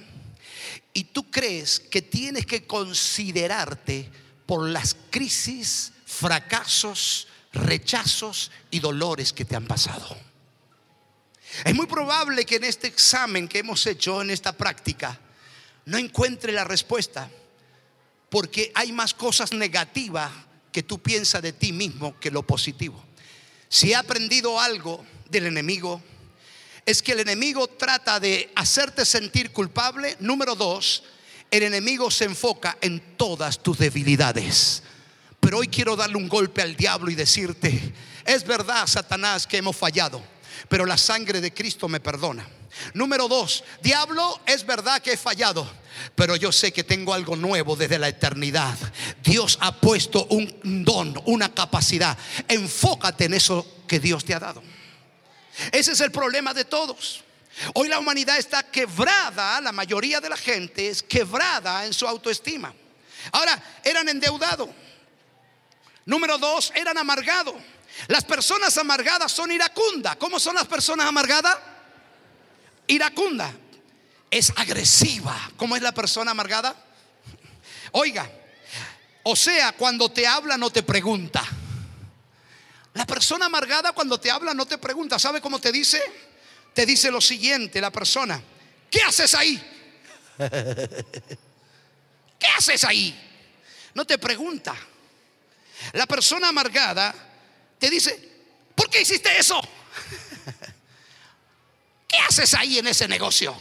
[0.93, 4.09] y tú crees que tienes que considerarte
[4.45, 10.17] por las crisis, fracasos, rechazos y dolores que te han pasado.
[11.63, 15.19] Es muy probable que en este examen que hemos hecho, en esta práctica,
[15.85, 17.29] no encuentre la respuesta,
[18.29, 20.31] porque hay más cosas negativas
[20.71, 23.03] que tú piensas de ti mismo que lo positivo.
[23.69, 26.01] Si he aprendido algo del enemigo,
[26.85, 31.03] es que el enemigo trata de hacerte sentir culpable, número dos,
[31.53, 34.81] el enemigo se enfoca en todas tus debilidades.
[35.39, 37.93] Pero hoy quiero darle un golpe al diablo y decirte,
[38.25, 40.19] es verdad, Satanás, que hemos fallado,
[40.67, 42.49] pero la sangre de Cristo me perdona.
[42.95, 45.71] Número dos, diablo, es verdad que he fallado,
[46.15, 48.75] pero yo sé que tengo algo nuevo desde la eternidad.
[49.23, 52.17] Dios ha puesto un don, una capacidad.
[52.47, 54.63] Enfócate en eso que Dios te ha dado.
[55.71, 57.23] Ese es el problema de todos.
[57.73, 62.73] Hoy la humanidad está quebrada, la mayoría de la gente es quebrada en su autoestima.
[63.31, 64.69] Ahora, eran endeudados.
[66.05, 67.55] Número dos, eran amargados.
[68.07, 70.15] Las personas amargadas son iracundas.
[70.17, 71.57] ¿Cómo son las personas amargadas?
[72.87, 73.53] Iracunda.
[74.29, 75.51] Es agresiva.
[75.55, 76.75] ¿Cómo es la persona amargada?
[77.91, 78.29] Oiga,
[79.23, 81.43] o sea, cuando te habla no te pregunta.
[82.95, 85.17] La persona amargada cuando te habla no te pregunta.
[85.19, 86.01] ¿Sabe cómo te dice?
[86.73, 88.41] Te dice lo siguiente la persona,
[88.89, 89.61] ¿qué haces ahí?
[92.39, 93.17] ¿Qué haces ahí?
[93.93, 94.75] No te pregunta.
[95.93, 97.13] La persona amargada
[97.79, 98.19] te dice,
[98.75, 99.61] ¿por qué hiciste eso?
[102.07, 103.55] ¿Qué haces ahí en ese negocio?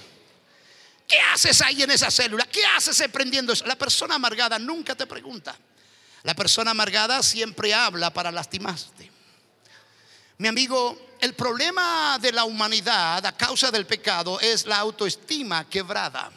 [1.06, 2.46] ¿Qué haces ahí en esa célula?
[2.46, 3.66] ¿Qué haces emprendiendo eso?
[3.66, 5.56] La persona amargada nunca te pregunta.
[6.22, 9.11] La persona amargada siempre habla para lastimarte.
[10.42, 16.32] Mi amigo, el problema de la humanidad a causa del pecado es la autoestima quebrada.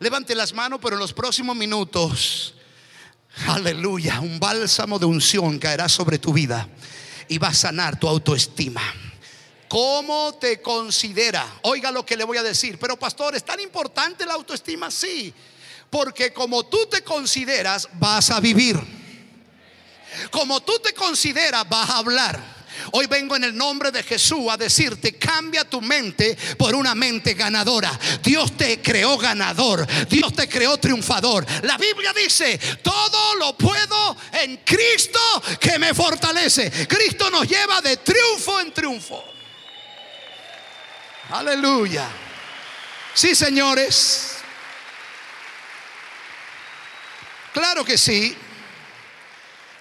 [0.00, 2.54] Levante las manos, pero en los próximos minutos,
[3.46, 6.68] aleluya, un bálsamo de unción caerá sobre tu vida
[7.28, 8.82] y va a sanar tu autoestima.
[9.68, 11.46] ¿Cómo te considera?
[11.62, 12.76] Oiga lo que le voy a decir.
[12.80, 14.90] Pero pastor, ¿es tan importante la autoestima?
[14.90, 15.32] Sí,
[15.88, 18.80] porque como tú te consideras, vas a vivir.
[20.32, 22.53] Como tú te consideras, vas a hablar.
[22.92, 27.34] Hoy vengo en el nombre de Jesús a decirte, cambia tu mente por una mente
[27.34, 27.98] ganadora.
[28.22, 31.46] Dios te creó ganador, Dios te creó triunfador.
[31.62, 35.20] La Biblia dice, todo lo puedo en Cristo
[35.60, 36.86] que me fortalece.
[36.86, 39.24] Cristo nos lleva de triunfo en triunfo.
[41.30, 42.08] Aleluya.
[43.14, 44.36] Sí, señores.
[47.52, 48.36] Claro que sí.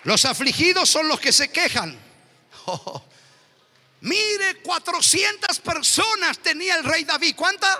[0.04, 2.03] Los afligidos son los que se quejan.
[4.02, 7.36] Mire, 400 personas tenía el rey David.
[7.36, 7.80] ¿Cuántas?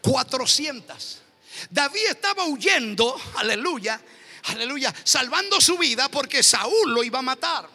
[0.00, 1.22] 400.
[1.70, 4.00] David estaba huyendo, aleluya,
[4.44, 7.68] aleluya, salvando su vida porque Saúl lo iba a matar.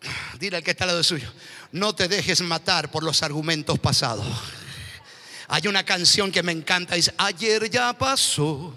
[0.38, 1.32] Dile al que está al lado suyo,
[1.72, 4.26] no te dejes matar por los argumentos pasados.
[5.48, 8.74] Hay una canción que me encanta, dice, ayer ya pasó.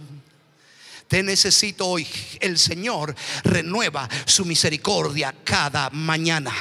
[1.08, 2.08] Te necesito hoy.
[2.40, 6.54] El Señor renueva su misericordia cada mañana.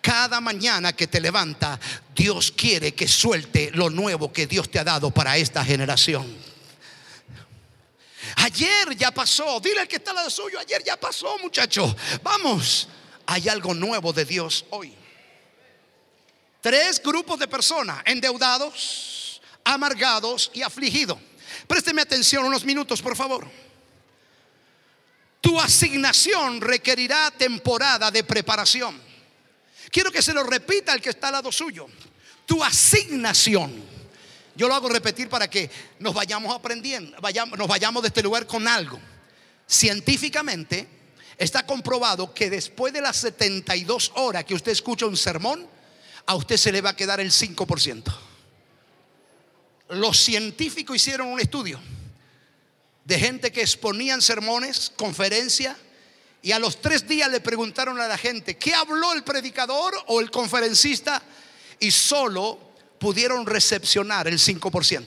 [0.00, 1.78] Cada mañana que te levanta,
[2.14, 6.34] Dios quiere que suelte lo nuevo que Dios te ha dado para esta generación.
[8.36, 9.60] Ayer ya pasó.
[9.60, 10.58] Dile al que está al lado suyo.
[10.58, 11.94] Ayer ya pasó, muchacho.
[12.22, 12.88] Vamos.
[13.26, 14.94] Hay algo nuevo de Dios hoy.
[16.60, 21.18] Tres grupos de personas: endeudados, amargados y afligidos.
[21.66, 23.48] Présteme atención unos minutos, por favor.
[25.40, 29.00] Tu asignación requerirá temporada de preparación.
[29.90, 31.86] Quiero que se lo repita el que está al lado suyo.
[32.46, 33.72] Tu asignación.
[34.54, 35.70] Yo lo hago repetir para que
[36.00, 39.00] nos vayamos aprendiendo, vayamos, nos vayamos de este lugar con algo.
[39.66, 40.86] Científicamente
[41.38, 45.66] está comprobado que después de las 72 horas que usted escucha un sermón,
[46.26, 48.29] a usted se le va a quedar el 5%.
[49.90, 51.80] Los científicos hicieron un estudio
[53.04, 55.76] de gente que exponían sermones, conferencias,
[56.42, 60.20] y a los tres días le preguntaron a la gente, ¿qué habló el predicador o
[60.20, 61.22] el conferencista?
[61.78, 62.58] Y solo
[62.98, 65.06] pudieron recepcionar el 5%.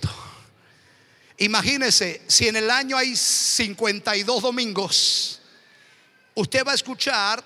[1.38, 5.42] Imagínese, si en el año hay 52 domingos,
[6.36, 7.44] usted va a escuchar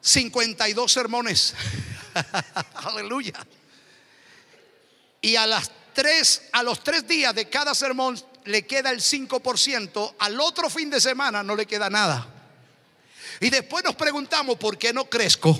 [0.00, 1.54] 52 sermones.
[2.74, 3.34] Aleluya.
[5.22, 10.14] Y a las tres, a los tres días de cada sermón le queda el 5%,
[10.18, 12.28] al otro fin de semana no le queda nada.
[13.40, 15.58] Y después nos preguntamos, ¿por qué no crezco?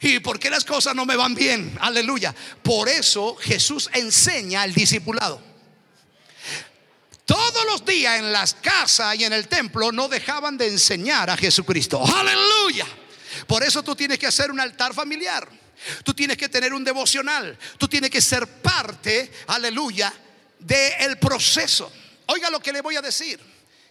[0.00, 1.76] ¿Y por qué las cosas no me van bien?
[1.80, 2.34] Aleluya.
[2.62, 5.40] Por eso Jesús enseña al discipulado.
[7.24, 11.36] Todos los días en las casas y en el templo no dejaban de enseñar a
[11.36, 12.02] Jesucristo.
[12.02, 12.86] Aleluya.
[13.46, 15.48] Por eso tú tienes que hacer un altar familiar.
[16.04, 17.56] Tú tienes que tener un devocional.
[17.78, 20.12] Tú tienes que ser parte, aleluya,
[20.58, 21.90] del proceso.
[22.26, 23.40] Oiga lo que le voy a decir.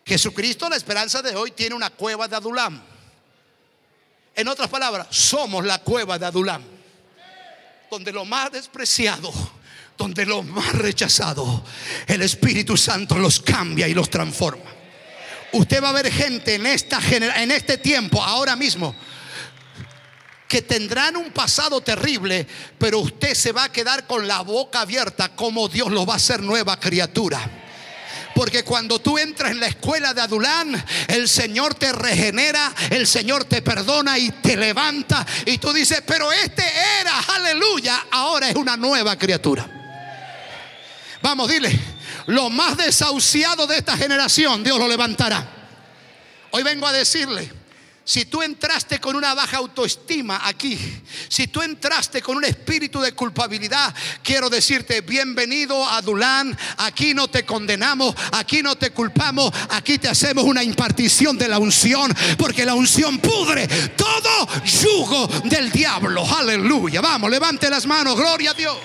[0.05, 2.81] Jesucristo, la esperanza de hoy, tiene una cueva de Adulam.
[4.35, 6.63] En otras palabras, somos la cueva de Adulam.
[7.89, 9.33] Donde lo más despreciado,
[9.97, 11.63] donde lo más rechazado,
[12.05, 14.71] el Espíritu Santo los cambia y los transforma.
[15.53, 18.95] Usted va a ver gente en, esta, en este tiempo, ahora mismo,
[20.47, 25.35] que tendrán un pasado terrible, pero usted se va a quedar con la boca abierta
[25.35, 27.63] como Dios lo va a hacer nueva criatura.
[28.33, 33.45] Porque cuando tú entras en la escuela de Adulán, el Señor te regenera, el Señor
[33.45, 35.25] te perdona y te levanta.
[35.45, 36.63] Y tú dices, pero este
[37.01, 39.67] era, aleluya, ahora es una nueva criatura.
[41.23, 41.77] Vamos, dile,
[42.27, 45.49] lo más desahuciado de esta generación, Dios lo levantará.
[46.51, 47.51] Hoy vengo a decirle,
[48.07, 50.79] si tú entraste con una baja autoestima aquí,
[51.27, 53.93] si tú entraste con un espíritu de culpabilidad,
[54.23, 60.07] quiero decirte, bienvenido a Dulán, aquí no te condenamos, aquí no te culpamos, aquí te
[60.07, 63.67] hacemos una impartición de la unción, porque la unción pudre
[63.97, 66.25] todo yugo del diablo.
[66.33, 67.01] Aleluya.
[67.01, 68.77] Vamos, levante las manos, gloria a Dios.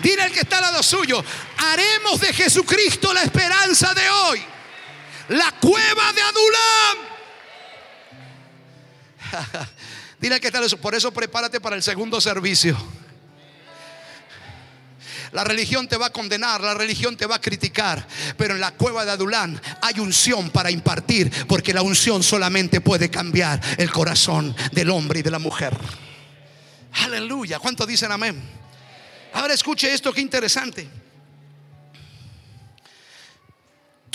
[0.00, 1.24] Dile al que está al lado suyo,
[1.56, 4.55] haremos de Jesucristo la esperanza de hoy
[5.28, 6.98] la cueva de Adulam.
[10.20, 10.78] Dile que tal eso.
[10.78, 12.76] Por eso prepárate para el segundo servicio.
[15.32, 18.06] La religión te va a condenar, la religión te va a criticar,
[18.38, 23.10] pero en la cueva de Adulán hay unción para impartir, porque la unción solamente puede
[23.10, 25.76] cambiar el corazón del hombre y de la mujer.
[27.04, 27.58] Aleluya.
[27.58, 28.40] ¿Cuántos dicen amén?
[29.34, 30.88] Ahora escuche esto, qué interesante.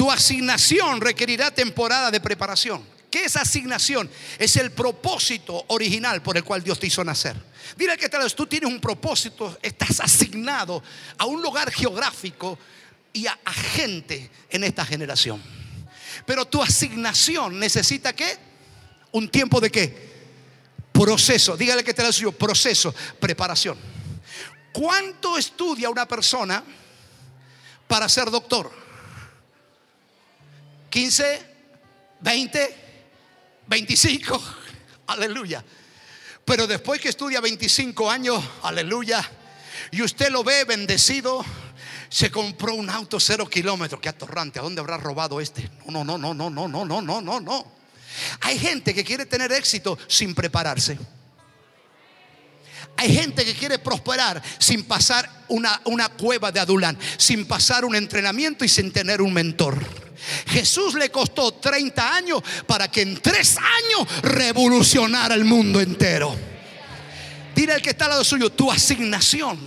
[0.02, 2.84] Tu asignación requerirá temporada de preparación.
[3.12, 4.10] ¿Qué es asignación?
[4.40, 7.36] Es el propósito original por el cual Dios te hizo nacer.
[7.78, 10.82] Dile que tal vez tú tienes un propósito, estás asignado
[11.20, 12.58] a un lugar geográfico
[13.14, 13.38] y a,
[13.76, 15.40] gente en esta generación.
[16.26, 18.40] Pero tu asignación necesita qué?
[19.12, 20.10] Un tiempo de qué?
[20.92, 21.56] Proceso.
[21.56, 23.78] Dígale que te lo suyo, proceso, preparación.
[24.74, 26.64] ¿Cuánto estudia una persona
[27.88, 28.82] para ser doctor?
[30.91, 31.41] 15,
[32.19, 32.75] 20,
[33.65, 34.43] 25.
[35.08, 35.63] Aleluya.
[36.43, 39.27] Pero después que estudia 25 años, aleluya,
[39.91, 41.45] y usted lo ve bendecido,
[42.10, 44.01] se compró un auto cero kilómetros.
[44.01, 45.71] Qué atorrante, ¿a dónde habrá robado este?
[45.88, 47.71] No, no, no, no, no, no, no, no, no, no.
[48.41, 50.97] Hay gente que quiere tener éxito sin prepararse.
[53.02, 58.64] Hay gente que quiere prosperar sin pasar una, cueva de Adulán, sin pasar un entrenamiento
[58.64, 59.76] y sin tener un mentor.
[60.46, 66.36] Jesús le costó 30 años para que en tres años revolucionara el mundo entero.
[67.56, 69.58] Dile al que está al lado suyo, tu asignación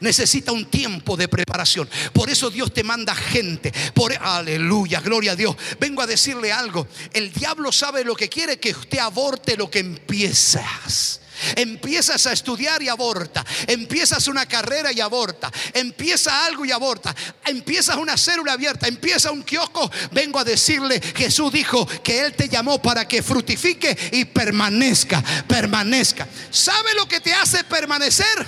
[0.00, 1.90] necesita un tiempo de preparación.
[2.12, 3.72] Por eso Dios te manda gente.
[3.92, 5.56] Por aleluya, gloria a Dios.
[5.80, 6.86] Vengo a decirle algo.
[7.12, 11.21] El diablo sabe lo que quiere que usted aborte lo que empiezas.
[11.56, 13.44] Empiezas a estudiar y aborta.
[13.66, 15.50] Empiezas una carrera y aborta.
[15.72, 17.14] Empieza algo y aborta.
[17.44, 18.88] Empiezas una célula abierta.
[18.88, 19.90] Empieza un kiosco.
[20.10, 25.22] Vengo a decirle, Jesús dijo que Él te llamó para que fructifique y permanezca.
[25.46, 26.26] Permanezca.
[26.50, 28.46] ¿Sabe lo que te hace permanecer?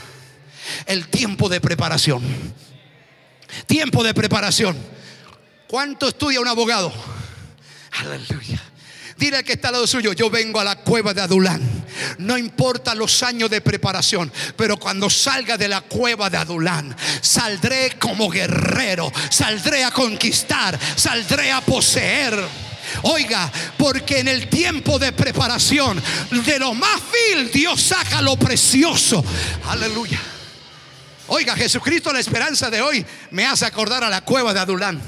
[0.87, 2.23] El tiempo de preparación.
[3.67, 4.77] Tiempo de preparación.
[5.69, 6.93] ¿Cuánto estudia un abogado?
[7.93, 8.63] Aleluya.
[9.25, 11.63] Dile al que está al lado suyo, yo vengo a la cueva de Adulán.
[12.19, 17.93] No importa los años de preparación, pero cuando salga de la cueva de Adulán, saldré
[17.99, 22.39] como guerrero, saldré a conquistar, saldré a poseer.
[23.05, 29.25] Oiga, porque en el tiempo de preparación, de lo más vil, Dios saca lo precioso.
[29.69, 30.21] Aleluya.
[31.29, 35.01] Oiga, Jesucristo, la esperanza de hoy, me hace acordar a la cueva de Adulán.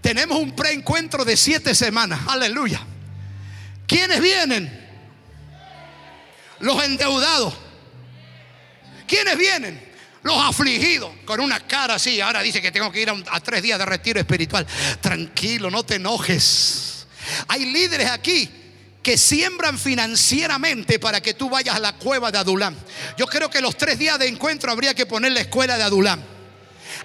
[0.00, 2.20] Tenemos un preencuentro de siete semanas.
[2.26, 2.86] Aleluya.
[3.90, 4.70] ¿Quiénes vienen?
[6.60, 7.52] Los endeudados.
[9.08, 9.82] ¿Quiénes vienen?
[10.22, 12.20] Los afligidos, con una cara así.
[12.20, 14.64] Ahora dice que tengo que ir a, tres días de retiro espiritual.
[15.00, 17.08] Tranquilo, no te enojes.
[17.48, 18.48] Hay líderes aquí
[19.02, 22.76] que siembran financieramente para que tú vayas a la cueva de Adulán.
[23.18, 26.24] Yo creo que los tres días de encuentro habría que poner la escuela de Adulán.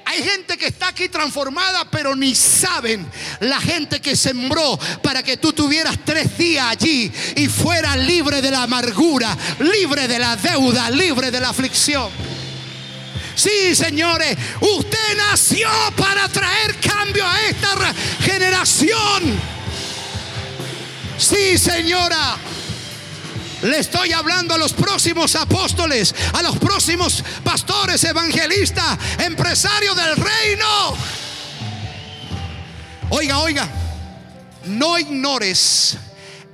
[0.03, 3.05] Hay gente que está aquí transformada, pero ni saben
[3.39, 8.51] la gente que sembró para que tú tuvieras tres días allí y fueras libre de
[8.51, 12.09] la amargura, libre de la deuda, libre de la aflicción.
[13.35, 19.39] Sí, señores, usted nació para traer cambio a esta generación.
[21.17, 22.37] Sí, señora.
[23.65, 30.95] Le estoy hablando a los próximos apóstoles, a los próximos pastores, evangelistas, empresarios del reino.
[33.09, 33.67] Oiga, oiga,
[34.65, 35.97] no ignores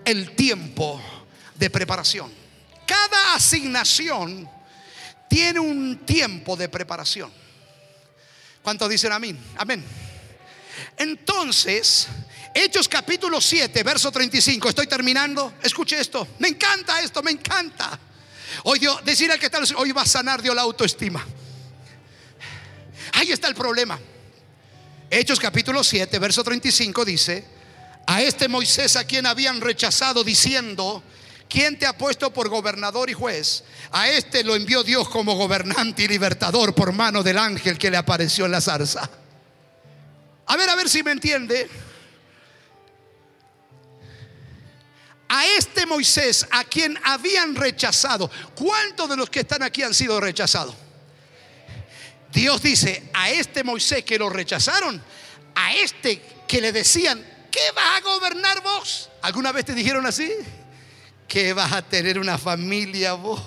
[0.05, 1.01] el tiempo
[1.55, 2.31] de preparación.
[2.85, 4.49] Cada asignación
[5.27, 7.29] tiene un tiempo de preparación.
[8.61, 9.37] ¿Cuántos dicen amén?
[9.57, 9.83] Amén.
[10.95, 12.07] Entonces,
[12.53, 14.69] Hechos capítulo 7, verso 35.
[14.69, 15.53] Estoy terminando.
[15.63, 16.27] Escuche esto.
[16.39, 17.97] Me encanta esto, me encanta.
[18.63, 21.25] Hoy Dios, decir al que está, hoy va a sanar Dios la autoestima.
[23.13, 23.99] Ahí está el problema.
[25.09, 27.45] Hechos capítulo 7, verso 35 dice,
[28.07, 31.03] a este Moisés a quien habían rechazado diciendo,
[31.49, 33.63] ¿quién te ha puesto por gobernador y juez?
[33.91, 37.97] A este lo envió Dios como gobernante y libertador por mano del ángel que le
[37.97, 39.09] apareció en la zarza.
[40.47, 41.69] A ver, a ver si me entiende.
[45.33, 48.29] A este Moisés a quien habían rechazado.
[48.53, 50.75] ¿Cuántos de los que están aquí han sido rechazados?
[52.33, 55.01] Dios dice, a este Moisés que lo rechazaron,
[55.55, 59.09] a este que le decían, ¿qué vas a gobernar vos?
[59.21, 60.29] ¿Alguna vez te dijeron así?
[61.29, 63.41] ¿Que vas a tener una familia vos?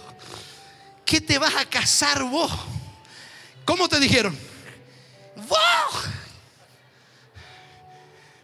[1.04, 2.50] ¿Qué te vas a casar vos?
[3.66, 4.34] ¿Cómo te dijeron?
[5.36, 6.04] Vos.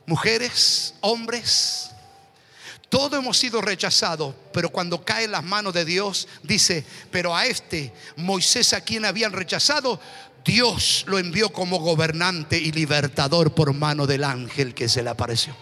[0.05, 1.90] Mujeres, hombres,
[2.91, 7.93] todo hemos sido rechazados, pero cuando cae las manos de Dios, dice, pero a este
[8.17, 10.01] Moisés a quien habían rechazado,
[10.45, 15.57] Dios lo envió como gobernante y libertador por mano del ángel que se le apareció.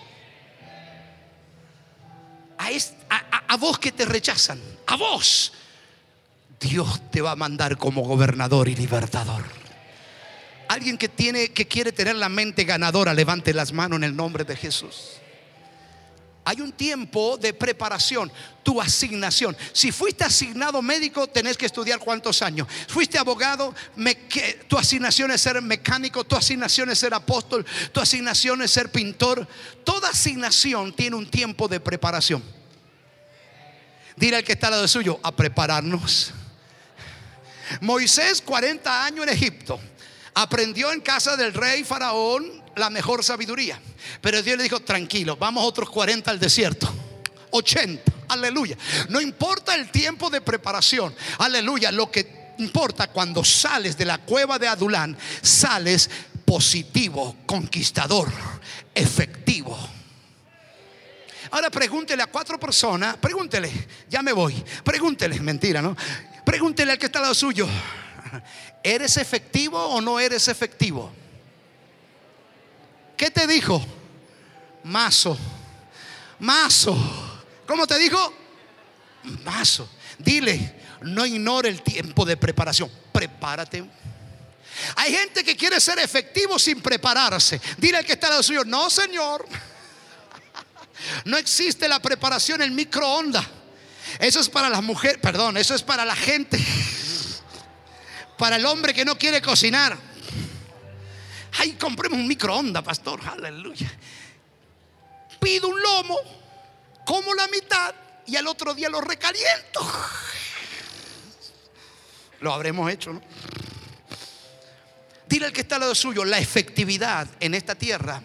[2.57, 5.53] A, a, vos que te rechazan, a vos,
[6.59, 9.45] Dios te va a mandar como gobernador y libertador.
[10.68, 14.45] Alguien que tiene que quiere tener la mente ganadora, levante las manos en el nombre
[14.45, 15.18] de Jesús.
[16.49, 18.32] Hay un tiempo de preparación,
[18.62, 19.55] tu asignación.
[19.74, 22.66] Si fuiste asignado médico, tenés que estudiar cuántos años.
[22.88, 23.74] Fuiste abogado,
[24.66, 29.46] tu asignación es ser mecánico, tu asignación es ser apóstol, tu asignación es ser pintor.
[29.84, 32.42] Toda asignación tiene un tiempo de preparación.
[34.16, 36.32] Dile al que está al lado suyo, a prepararnos.
[37.82, 39.78] Moisés, 40 años en Egipto,
[40.32, 43.81] aprendió en casa del rey Faraón la mejor sabiduría.
[44.20, 46.89] Pero Dios le dijo, tranquilo, vamos otros 40 al desierto.
[47.51, 48.12] 80.
[48.29, 48.76] Aleluya.
[49.09, 51.14] No importa el tiempo de preparación.
[51.39, 51.91] Aleluya.
[51.91, 56.11] Lo que importa cuando sales de la cueva de Adulán, sales
[56.45, 58.31] positivo, conquistador,
[58.95, 59.79] efectivo.
[61.51, 63.70] Ahora pregúntele a cuatro personas, pregúntele,
[64.09, 65.97] ya me voy, pregúntele, mentira, ¿no?
[66.45, 67.66] Pregúntele al que está al lado suyo,
[68.83, 71.12] ¿eres efectivo o no eres efectivo?
[73.19, 73.85] ¿Qué te dijo?
[74.85, 75.37] Mazo,
[76.39, 76.97] mazo.
[77.66, 78.33] ¿Cómo te dijo?
[79.45, 79.91] Mazo.
[80.19, 82.89] Dile, no ignore el tiempo de preparación.
[83.12, 83.85] Prepárate.
[84.95, 87.61] Hay gente que quiere ser efectivo sin prepararse.
[87.77, 89.47] Dile al que está al lado suyo, no, Señor.
[91.25, 93.47] No existe la preparación en microondas.
[94.19, 96.59] Eso es para las mujeres, perdón, eso es para la gente.
[98.37, 99.97] Para el hombre que no quiere cocinar.
[101.53, 103.20] Ay, compremos un microondas, pastor.
[103.26, 103.90] Aleluya.
[105.40, 106.18] Pido un lomo,
[107.05, 107.94] como la mitad
[108.26, 109.80] y al otro día lo recaliento.
[112.40, 113.22] Lo habremos hecho, ¿no?
[115.28, 118.22] Dile al que está al lado suyo, la efectividad en esta tierra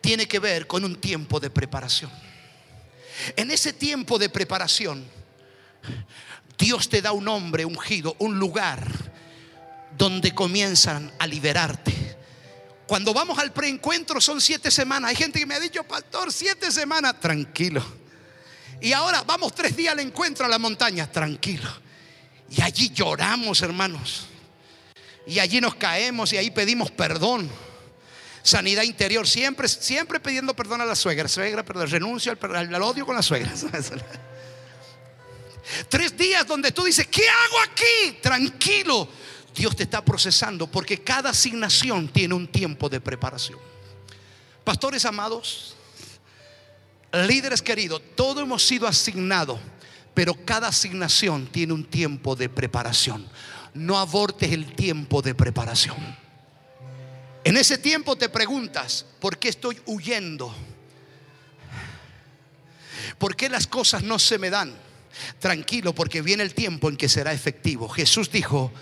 [0.00, 2.10] tiene que ver con un tiempo de preparación.
[3.36, 5.06] En ese tiempo de preparación,
[6.58, 8.84] Dios te da un hombre ungido, un lugar
[10.02, 11.94] donde comienzan a liberarte.
[12.88, 15.10] Cuando vamos al preencuentro son siete semanas.
[15.10, 17.84] Hay gente que me ha dicho, pastor, siete semanas, tranquilo.
[18.80, 21.70] Y ahora vamos tres días al encuentro a la montaña, tranquilo.
[22.50, 24.26] Y allí lloramos, hermanos.
[25.24, 27.48] Y allí nos caemos y ahí pedimos perdón.
[28.42, 31.28] Sanidad interior, siempre, siempre pidiendo perdón a la suegra.
[31.28, 33.52] Suegra, perdón, renuncio al, al odio con la suegra.
[35.88, 38.18] Tres días donde tú dices, ¿qué hago aquí?
[38.20, 39.08] Tranquilo.
[39.54, 43.58] Dios te está procesando porque cada asignación tiene un tiempo de preparación.
[44.64, 45.74] Pastores amados,
[47.12, 49.58] líderes queridos, todos hemos sido asignados,
[50.14, 53.26] pero cada asignación tiene un tiempo de preparación.
[53.74, 55.96] No abortes el tiempo de preparación.
[57.44, 60.54] En ese tiempo te preguntas, ¿por qué estoy huyendo?
[63.18, 64.72] ¿Por qué las cosas no se me dan?
[65.38, 67.88] Tranquilo, porque viene el tiempo en que será efectivo.
[67.88, 68.72] Jesús dijo,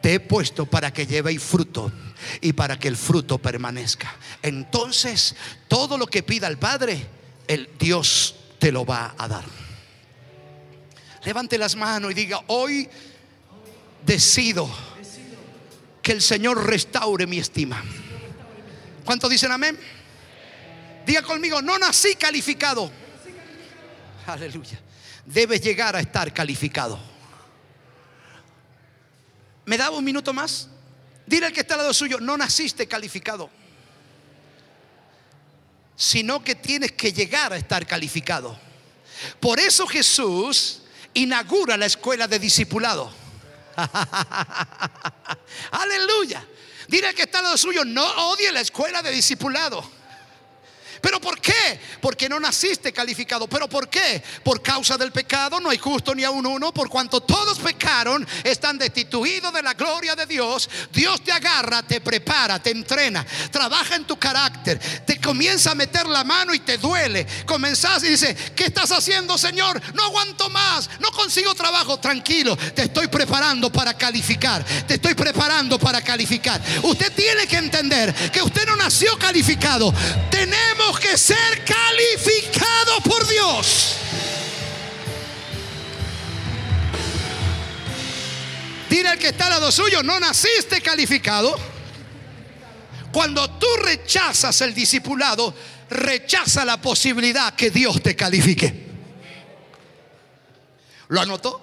[0.00, 1.92] te he puesto para que llevéis fruto
[2.40, 4.14] y para que el fruto permanezca.
[4.42, 5.34] Entonces,
[5.66, 7.06] todo lo que pida el Padre,
[7.46, 9.44] el Dios te lo va a dar.
[11.24, 12.88] Levante las manos y diga, hoy
[14.04, 14.70] decido
[16.02, 17.82] que el Señor restaure mi estima.
[19.04, 19.78] ¿Cuántos dicen amén?
[21.06, 22.90] Diga conmigo, no nací calificado.
[24.26, 24.78] Aleluya.
[25.24, 26.98] Debes llegar a estar calificado.
[29.68, 30.66] ¿Me da un minuto más?
[31.26, 33.50] Dile al que está al lado suyo, no naciste calificado,
[35.94, 38.58] sino que tienes que llegar a estar calificado.
[39.40, 40.80] Por eso Jesús
[41.12, 43.12] inaugura la escuela de discipulado.
[45.72, 46.42] Aleluya.
[46.88, 49.97] Dile que está al lado suyo, no odie la escuela de discipulado.
[51.00, 51.80] ¿Pero por qué?
[52.00, 53.48] Porque no naciste calificado.
[53.48, 54.22] ¿Pero por qué?
[54.42, 56.72] Por causa del pecado no hay justo ni a un uno.
[56.72, 60.68] Por cuanto todos pecaron, están destituidos de la gloria de Dios.
[60.92, 66.06] Dios te agarra, te prepara, te entrena, trabaja en tu carácter, te comienza a meter
[66.06, 67.26] la mano y te duele.
[67.46, 69.80] Comenzás y dices, ¿qué estás haciendo, Señor?
[69.94, 71.98] No aguanto más, no consigo trabajo.
[71.98, 74.64] Tranquilo, te estoy preparando para calificar.
[74.86, 76.60] Te estoy preparando para calificar.
[76.82, 79.92] Usted tiene que entender que usted no nació calificado.
[80.30, 83.96] Tenemos que ser calificados por Dios.
[88.88, 91.54] Dile al que está al lado suyo, no naciste calificado.
[93.12, 95.54] Cuando tú rechazas el discipulado,
[95.90, 98.86] rechaza la posibilidad que Dios te califique.
[101.08, 101.62] ¿Lo anotó?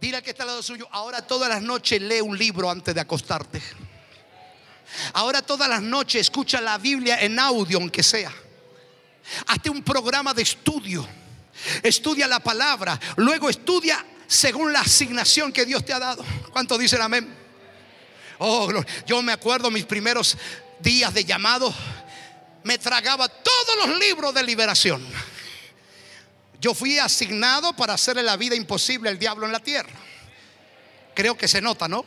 [0.00, 2.94] Dile al que está al lado suyo, ahora todas las noches lee un libro antes
[2.94, 3.60] de acostarte.
[5.12, 8.32] Ahora todas las noches escucha la Biblia en audio, aunque sea.
[9.46, 11.06] Hazte un programa de estudio.
[11.82, 12.98] Estudia la palabra.
[13.16, 16.24] Luego estudia según la asignación que Dios te ha dado.
[16.52, 17.34] ¿Cuánto dicen amén?
[18.38, 18.70] Oh,
[19.06, 20.36] yo me acuerdo mis primeros
[20.80, 21.74] días de llamado.
[22.62, 25.04] Me tragaba todos los libros de liberación.
[26.60, 29.92] Yo fui asignado para hacerle la vida imposible al diablo en la tierra.
[31.14, 32.04] Creo que se nota, ¿no?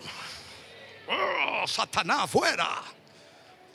[1.12, 2.82] Oh, Satanás, fuera.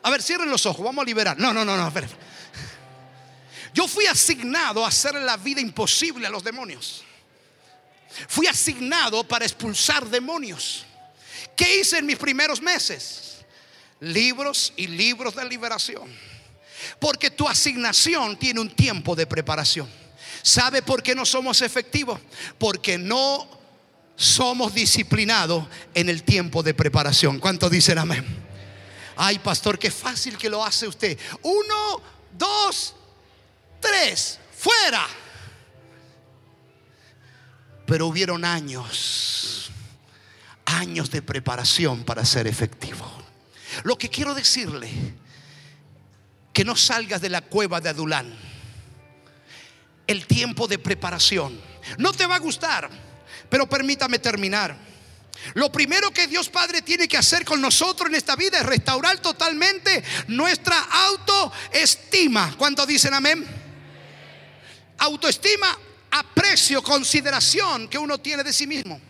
[0.03, 1.39] A ver, cierren los ojos, vamos a liberar.
[1.39, 2.09] No, no, no, no, espera.
[3.75, 7.05] Yo fui asignado a hacer la vida imposible a los demonios.
[8.29, 10.87] Fui asignado para expulsar demonios.
[11.55, 13.45] ¿Qué hice en mis primeros meses?
[14.01, 16.11] Libros y libros de liberación.
[16.99, 19.91] Porque tu asignación tiene un tiempo de preparación.
[20.43, 22.21] ¿Sabe por qué no somos efectivos?
[22.59, 23.56] Porque no
[24.17, 27.39] somos disciplinados en el tiempo de preparación.
[27.39, 28.25] ¿Cuánto dicen amén?
[29.17, 31.19] Ay, pastor, qué fácil que lo hace usted.
[31.43, 32.01] Uno,
[32.37, 32.95] dos,
[33.81, 35.07] tres, fuera.
[37.87, 39.71] Pero hubieron años,
[40.65, 43.07] años de preparación para ser efectivo.
[43.85, 44.91] Lo que quiero decirle,
[46.53, 48.35] que no salgas de la cueva de Adulán.
[50.07, 51.61] El tiempo de preparación.
[51.99, 52.89] No te va a gustar,
[53.49, 54.77] pero permítame terminar.
[55.55, 59.19] Lo primero que Dios Padre tiene que hacer con nosotros en esta vida es restaurar
[59.19, 62.55] totalmente nuestra autoestima.
[62.57, 63.47] ¿Cuántos dicen amén?
[64.99, 65.79] Autoestima,
[66.11, 69.01] aprecio, consideración que uno tiene de sí mismo.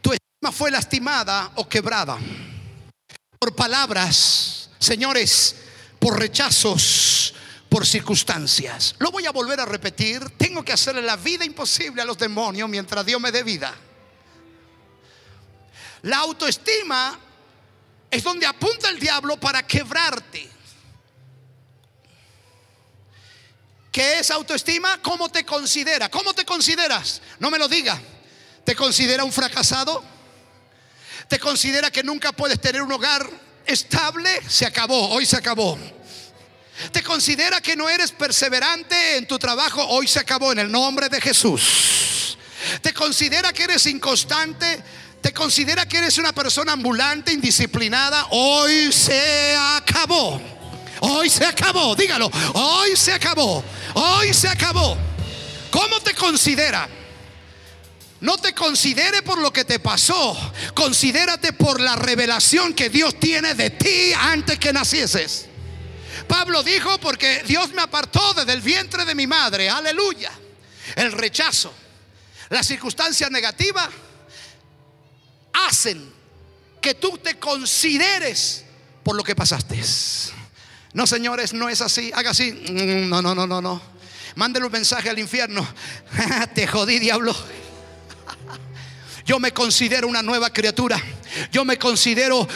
[0.00, 2.18] Tu estima fue lastimada o quebrada
[3.42, 5.56] por palabras, señores,
[5.98, 7.21] por rechazos,
[7.72, 8.96] por circunstancias.
[8.98, 10.28] Lo voy a volver a repetir.
[10.36, 13.74] Tengo que hacerle la vida imposible a los demonios mientras Dios me dé vida.
[16.02, 17.18] La autoestima
[18.10, 20.50] es donde apunta el diablo para quebrarte.
[23.90, 25.00] ¿Qué es autoestima?
[25.00, 26.10] ¿Cómo te considera?
[26.10, 27.22] ¿Cómo te consideras?
[27.38, 27.98] No me lo diga.
[28.66, 30.04] ¿Te considera un fracasado?
[31.26, 33.26] ¿Te considera que nunca puedes tener un hogar
[33.64, 34.42] estable?
[34.46, 35.78] Se acabó, hoy se acabó.
[36.90, 39.84] ¿Te considera que no eres perseverante en tu trabajo?
[39.88, 42.36] Hoy se acabó en el nombre de Jesús.
[42.80, 44.82] ¿Te considera que eres inconstante?
[45.20, 48.26] ¿Te considera que eres una persona ambulante, indisciplinada?
[48.30, 50.40] Hoy se acabó.
[51.00, 52.30] Hoy se acabó, dígalo.
[52.54, 53.62] Hoy se acabó.
[53.94, 54.96] Hoy se acabó.
[55.70, 56.88] ¿Cómo te considera?
[58.20, 60.36] No te considere por lo que te pasó.
[60.74, 65.46] Considérate por la revelación que Dios tiene de ti antes que nacieses.
[66.32, 69.68] Pablo dijo, porque Dios me apartó desde el vientre de mi madre.
[69.68, 70.32] Aleluya.
[70.96, 71.74] El rechazo,
[72.48, 73.86] la circunstancia negativa
[75.52, 76.10] hacen
[76.80, 78.64] que tú te consideres
[79.02, 79.78] por lo que pasaste.
[80.94, 82.10] No, señores, no es así.
[82.14, 82.50] Haga así.
[82.50, 83.82] Mm, no, no, no, no, no.
[84.36, 85.68] Mándele un mensaje al infierno.
[86.54, 87.36] Te jodí, diablo.
[89.26, 90.98] Yo me considero una nueva criatura.
[91.50, 92.48] Yo me considero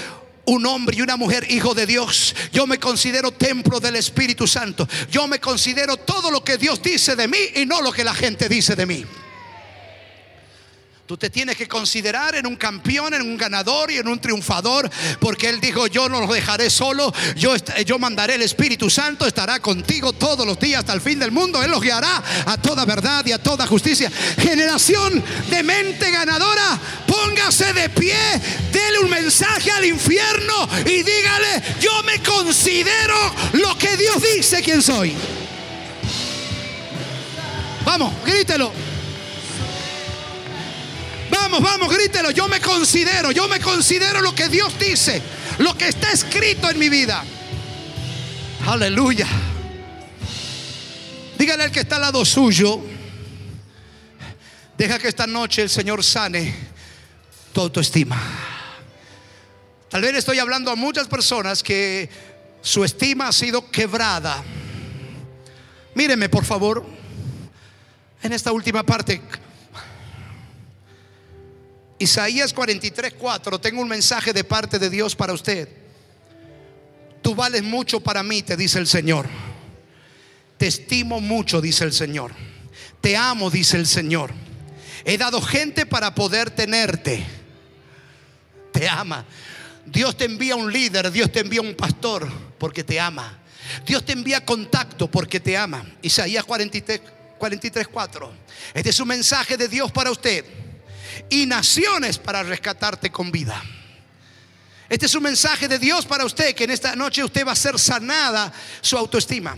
[0.47, 2.35] un hombre y una mujer hijo de Dios.
[2.53, 4.89] Yo me considero templo del Espíritu Santo.
[5.11, 8.15] Yo me considero todo lo que Dios dice de mí y no lo que la
[8.15, 9.05] gente dice de mí.
[11.07, 14.91] Tú te tienes que considerar en un campeón, en un ganador y en un triunfador,
[15.21, 17.55] porque Él dijo, yo no los dejaré solo, yo,
[17.85, 21.63] yo mandaré el Espíritu Santo, estará contigo todos los días hasta el fin del mundo,
[21.63, 24.11] Él los guiará a toda verdad y a toda justicia.
[24.37, 26.77] Generación de mente ganadora,
[27.07, 28.19] póngase de pie,
[28.73, 34.83] dele un mensaje al infierno y dígale, yo me considero lo que Dios dice quién
[34.83, 35.15] soy.
[37.85, 38.86] Vamos, grítelo.
[41.31, 42.31] Vamos, vamos, grítelo.
[42.31, 45.23] Yo me considero, yo me considero lo que Dios dice,
[45.59, 47.25] lo que está escrito en mi vida.
[48.67, 49.27] Aleluya.
[51.39, 52.81] Dígale al que está al lado suyo.
[54.77, 56.55] Deja que esta noche el Señor sane
[57.53, 58.21] tu autoestima.
[59.89, 62.11] Tal vez estoy hablando a muchas personas que
[62.61, 64.43] su estima ha sido quebrada.
[65.95, 66.85] Míreme, por favor,
[68.23, 69.23] en esta última parte.
[71.99, 75.69] Isaías 43, 4, tengo un mensaje de parte de Dios para usted.
[77.23, 79.27] Tú vales mucho para mí, te dice el Señor.
[80.59, 82.33] Te estimo mucho, dice el Señor.
[83.01, 84.33] Te amo, dice el Señor.
[85.05, 87.25] He dado gente para poder tenerte.
[88.73, 89.25] Te ama.
[89.87, 93.39] Dios te envía un líder, Dios te envía un pastor porque te ama.
[93.87, 95.85] Dios te envía contacto porque te ama.
[96.03, 97.01] Isaías 43,
[97.39, 98.33] 43 4.
[98.75, 100.45] Este es un mensaje de Dios para usted
[101.29, 103.63] y naciones para rescatarte con vida.
[104.89, 107.57] Este es un mensaje de Dios para usted, que en esta noche usted va a
[107.57, 109.57] ser sanada su autoestima.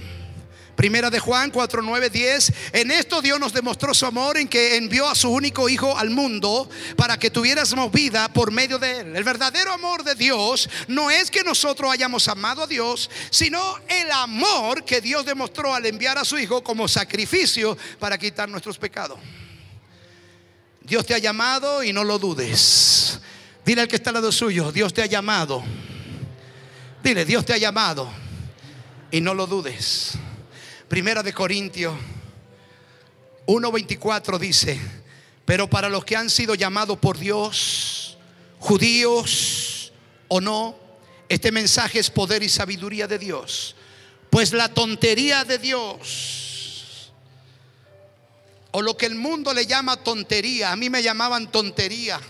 [0.79, 2.53] Primera de Juan 4, 9, 10.
[2.73, 6.09] En esto Dios nos demostró su amor en que envió a su único Hijo al
[6.11, 9.17] mundo para que tuviéramos vida por medio de Él.
[9.17, 14.09] El verdadero amor de Dios no es que nosotros hayamos amado a Dios, sino el
[14.13, 19.19] amor que Dios demostró al enviar a su Hijo como sacrificio para quitar nuestros pecados.
[20.89, 23.21] Dios te ha llamado y no lo dudes.
[23.65, 25.63] Dile al que está al lado suyo, Dios te ha llamado.
[27.03, 28.11] Dile, Dios te ha llamado
[29.11, 30.13] y no lo dudes.
[30.89, 31.95] Primera de Corintios
[33.47, 34.81] 1:24 dice,
[35.45, 38.17] pero para los que han sido llamados por Dios,
[38.59, 39.93] judíos
[40.29, 40.77] o no,
[41.29, 43.77] este mensaje es poder y sabiduría de Dios.
[44.31, 46.48] Pues la tontería de Dios,
[48.73, 52.21] o lo que el mundo le llama tontería, a mí me llamaban tontería.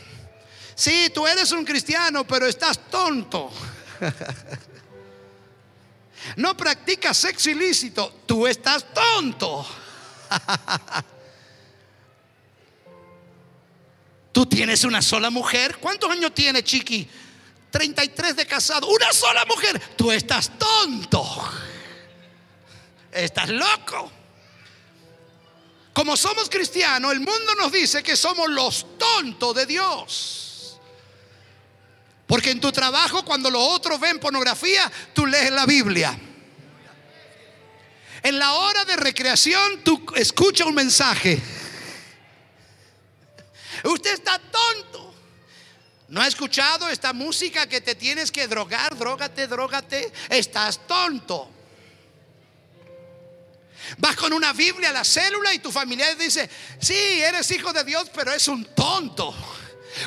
[0.74, 3.50] Sí, tú eres un cristiano, pero estás tonto.
[6.36, 9.66] No practicas sexo ilícito, tú estás tonto.
[14.32, 15.78] Tú tienes una sola mujer.
[15.78, 17.08] ¿Cuántos años tiene Chiqui?
[17.70, 18.86] 33 de casado.
[18.86, 19.80] Una sola mujer.
[19.96, 21.50] Tú estás tonto.
[23.10, 24.12] Estás loco.
[25.98, 30.78] Como somos cristianos, el mundo nos dice que somos los tontos de Dios.
[32.24, 36.16] Porque en tu trabajo, cuando los otros ven pornografía, tú lees la Biblia.
[38.22, 41.42] En la hora de recreación, tú escuchas un mensaje.
[43.82, 45.12] Usted está tonto.
[46.06, 48.96] ¿No ha escuchado esta música que te tienes que drogar?
[48.96, 50.12] Drógate, drógate.
[50.30, 51.57] Estás tonto.
[53.96, 56.48] Vas con una Biblia a la célula y tu familiar dice,
[56.80, 59.34] sí, eres hijo de Dios, pero es un tonto.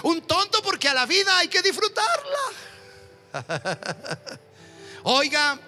[0.03, 2.39] Un tonto porque a la vida hay que disfrutarla.
[5.03, 5.59] Oiga,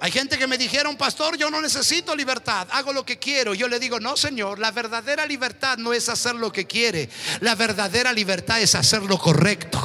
[0.00, 3.54] hay gente que me dijeron, pastor, yo no necesito libertad, hago lo que quiero.
[3.54, 7.08] Yo le digo, no, Señor, la verdadera libertad no es hacer lo que quiere,
[7.40, 9.80] la verdadera libertad es hacer lo correcto.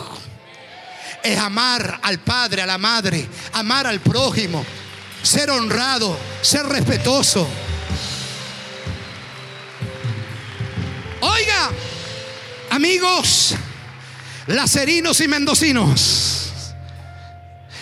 [1.23, 4.65] Es amar al padre, a la madre, amar al prójimo,
[5.23, 7.47] ser honrado, ser respetuoso.
[11.21, 11.71] Oiga,
[12.69, 13.55] amigos,
[14.47, 16.51] lacerinos y mendocinos.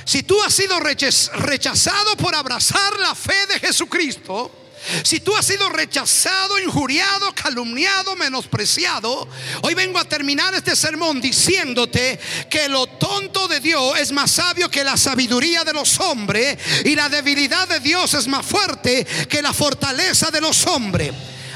[0.06, 4.67] Si tú has sido rechazado por abrazar la fe de Jesucristo,
[5.04, 9.28] si tú has sido rechazado, injuriado, calumniado, menospreciado,
[9.62, 12.20] hoy vengo a terminar este sermón diciéndote
[12.50, 16.96] que lo tonto de Dios es más sabio que la sabiduría de los hombres y
[16.96, 21.14] la debilidad de Dios es más fuerte que la fortaleza de los hombres.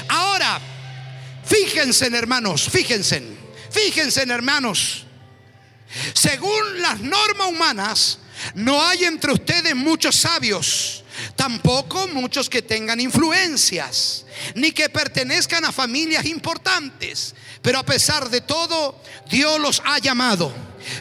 [0.08, 0.60] Ahora,
[1.44, 3.22] fíjense hermanos, fíjense,
[3.70, 5.04] fíjense hermanos,
[6.14, 8.18] según las normas humanas,
[8.54, 11.04] no hay entre ustedes muchos sabios,
[11.36, 14.24] tampoco muchos que tengan influencias,
[14.54, 17.34] ni que pertenezcan a familias importantes.
[17.60, 20.52] Pero a pesar de todo, Dios los ha llamado.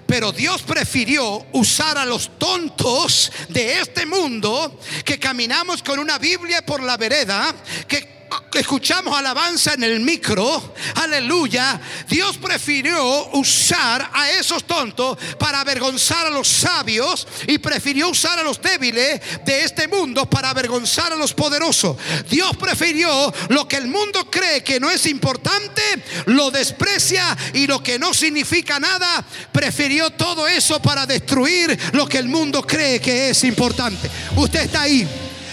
[0.06, 6.64] Pero Dios prefirió usar a los tontos de este mundo que caminamos con una Biblia
[6.64, 7.56] por la vereda,
[7.88, 8.21] que
[8.54, 16.30] escuchamos alabanza en el micro, aleluya, Dios prefirió usar a esos tontos para avergonzar a
[16.30, 21.34] los sabios y prefirió usar a los débiles de este mundo para avergonzar a los
[21.34, 21.98] poderosos.
[22.30, 25.82] Dios prefirió lo que el mundo cree que no es importante,
[26.26, 32.18] lo desprecia y lo que no significa nada, prefirió todo eso para destruir lo que
[32.18, 34.10] el mundo cree que es importante.
[34.36, 35.08] Usted está ahí.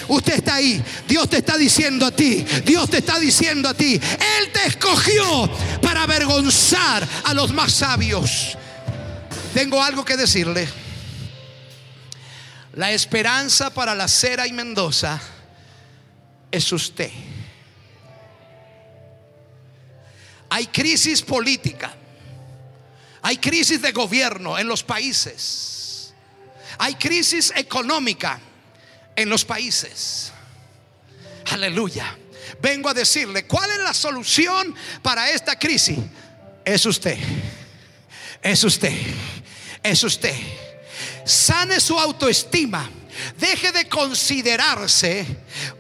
[0.09, 0.83] Usted está ahí.
[1.07, 2.45] Dios te está diciendo a ti.
[2.65, 3.95] Dios te está diciendo a ti.
[3.95, 5.51] Él te escogió
[5.83, 8.57] para avergonzar a los más sabios.
[9.53, 10.67] Tengo algo que decirle.
[12.73, 15.21] La esperanza para la Cera y Mendoza
[16.51, 17.11] es usted.
[20.49, 21.95] Hay crisis política.
[23.21, 26.15] Hay crisis de gobierno en los países.
[26.79, 28.41] Hay crisis económica
[29.19, 30.33] en los países.
[31.51, 32.17] Aleluya.
[32.63, 35.99] Vengo a decirle, ¿cuál es la solución para esta crisis?
[36.65, 37.19] Es usted.
[38.41, 38.97] Es usted.
[39.83, 40.37] Es usted.
[41.25, 42.89] Sane su autoestima
[43.39, 45.27] Deje de considerarse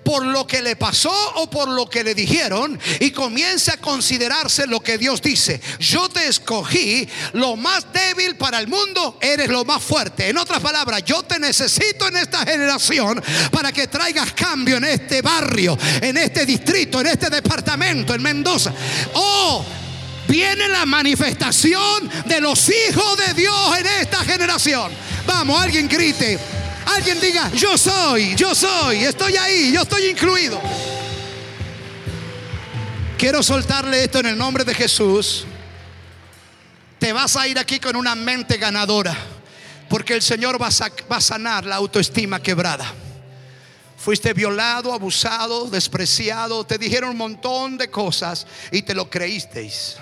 [0.04, 4.66] por lo que le pasó o por lo que le dijeron y comience a considerarse
[4.66, 5.60] lo que Dios dice.
[5.78, 10.28] Yo te escogí lo más débil para el mundo, eres lo más fuerte.
[10.28, 15.22] En otras palabras, yo te necesito en esta generación para que traigas cambio en este
[15.22, 18.72] barrio, en este distrito, en este departamento, en Mendoza.
[19.14, 19.64] Oh,
[20.26, 24.92] viene la manifestación de los hijos de Dios en esta generación.
[25.26, 26.57] Vamos, alguien grite.
[26.96, 30.60] Alguien diga, yo soy, yo soy, estoy ahí, yo estoy incluido.
[33.18, 35.44] Quiero soltarle esto en el nombre de Jesús.
[36.98, 39.16] Te vas a ir aquí con una mente ganadora,
[39.88, 42.86] porque el Señor va a, sanar la autoestima quebrada.
[43.96, 49.96] Fuiste violado, abusado, despreciado, te dijeron un montón de cosas y te lo creísteis.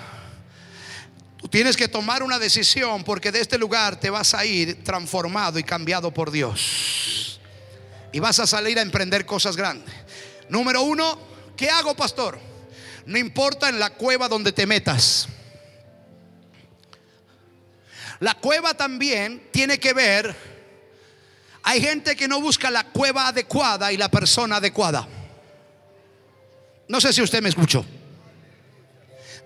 [1.37, 5.59] Tú tienes que tomar una decisión porque de este lugar te vas a ir transformado
[5.59, 7.39] y cambiado por Dios.
[8.11, 9.93] Y vas a salir a emprender cosas grandes.
[10.49, 11.19] Número uno,
[11.55, 12.39] ¿qué hago, pastor?
[13.05, 15.27] No importa en la cueva donde te metas.
[18.19, 20.35] La cueva también tiene que ver
[21.69, 25.05] Hay gente que no busca la cueva adecuada y la persona adecuada.
[26.87, 27.85] No sé si usted me escuchó.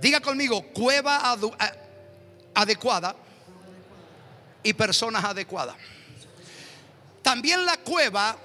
[0.01, 1.37] Diga conmigo, cueva
[2.55, 3.15] adecuada
[4.63, 5.75] y personas adecuadas.
[7.21, 8.35] También la cueva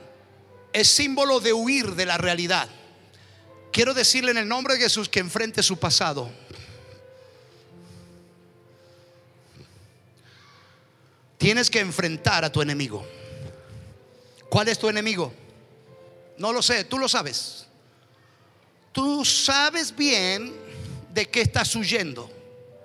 [0.71, 2.69] es símbolo de huir de la realidad.
[3.73, 6.31] Quiero decirle en el nombre de Jesús que enfrente su pasado.
[11.39, 13.07] Tienes que enfrentar a tu enemigo.
[14.51, 15.33] ¿Cuál es tu enemigo?
[16.37, 17.67] No lo sé, tú lo sabes.
[18.93, 20.66] Tú sabes bien
[21.17, 22.31] de qué estás huyendo.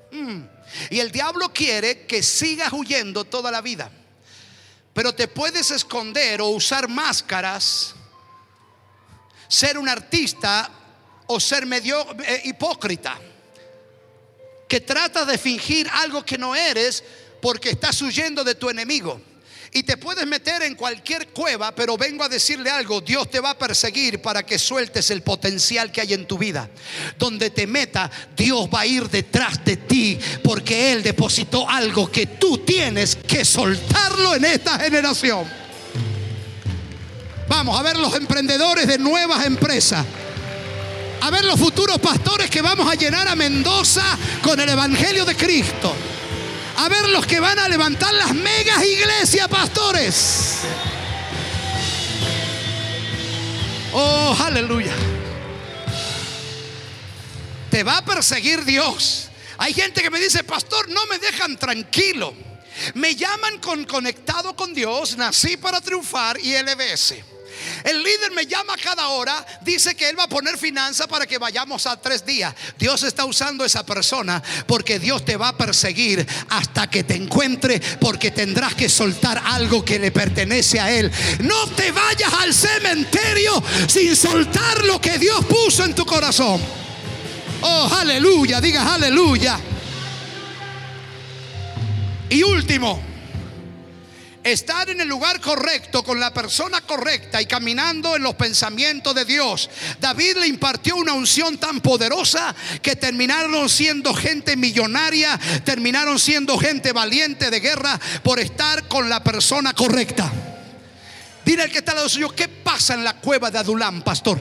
[0.09, 0.43] Mm.
[0.89, 3.91] Y el diablo quiere que sigas huyendo toda la vida.
[4.93, 7.93] Pero te puedes esconder o usar máscaras,
[9.49, 10.71] ser un artista
[11.27, 13.19] o ser medio eh, hipócrita,
[14.69, 17.03] que trata de fingir algo que no eres
[17.41, 19.19] porque estás huyendo de tu enemigo.
[19.74, 23.51] Y te puedes meter en cualquier cueva, pero vengo a decirle algo, Dios te va
[23.51, 26.69] a perseguir para que sueltes el potencial que hay en tu vida.
[27.17, 32.28] Donde te meta, Dios va a ir detrás de ti porque Él depositó algo que
[32.28, 35.47] tú tienes que soltarlo en esta generación.
[37.47, 40.05] Vamos a ver los emprendedores de nuevas empresas.
[41.22, 44.03] A ver los futuros pastores que vamos a llenar a Mendoza
[44.41, 45.95] con el Evangelio de Cristo
[46.84, 50.61] a ver los que van a levantar las megas iglesias, pastores.
[53.93, 54.93] Oh, aleluya.
[57.69, 59.29] Te va a perseguir Dios.
[59.59, 62.34] Hay gente que me dice, pastor, no me dejan tranquilo.
[62.95, 67.15] Me llaman con conectado con Dios, nací para triunfar y LBS.
[67.84, 71.38] El líder me llama cada hora, dice que él va a poner finanza para que
[71.38, 72.54] vayamos a tres días.
[72.78, 77.80] Dios está usando esa persona porque Dios te va a perseguir hasta que te encuentre
[77.99, 81.12] porque tendrás que soltar algo que le pertenece a él.
[81.39, 86.62] No te vayas al cementerio sin soltar lo que Dios puso en tu corazón.
[87.62, 89.60] Oh, aleluya, diga aleluya.
[92.30, 93.11] Y último,
[94.44, 99.26] estar en el lugar correcto con la persona correcta y caminando en los pensamientos de
[99.26, 99.70] Dios.
[100.00, 106.92] David le impartió una unción tan poderosa que terminaron siendo gente millonaria, terminaron siendo gente
[106.92, 110.32] valiente de guerra por estar con la persona correcta.
[111.46, 114.39] Dile al que está al lado suyo, ¿qué pasa en la cueva de Adulán, pastor?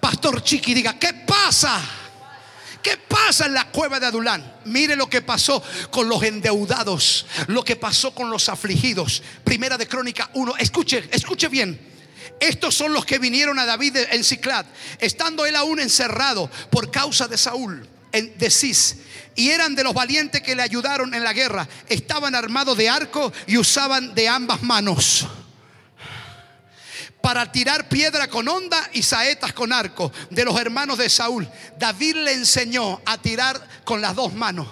[0.00, 1.99] Pastor Chiqui, diga, ¿qué pasa?
[2.82, 4.60] ¿Qué pasa en la cueva de Adulán?
[4.64, 9.22] Mire lo que pasó con los endeudados, lo que pasó con los afligidos.
[9.44, 10.56] Primera de Crónica 1.
[10.58, 11.78] Escuche, escuche bien.
[12.40, 14.64] Estos son los que vinieron a David en Ciclad,
[14.98, 18.96] estando él aún encerrado por causa de Saúl, de Cis.
[19.36, 21.68] Y eran de los valientes que le ayudaron en la guerra.
[21.88, 25.26] Estaban armados de arco y usaban de ambas manos
[27.22, 31.48] para tirar piedra con onda y saetas con arco de los hermanos de Saúl.
[31.78, 34.68] David le enseñó a tirar con las dos manos.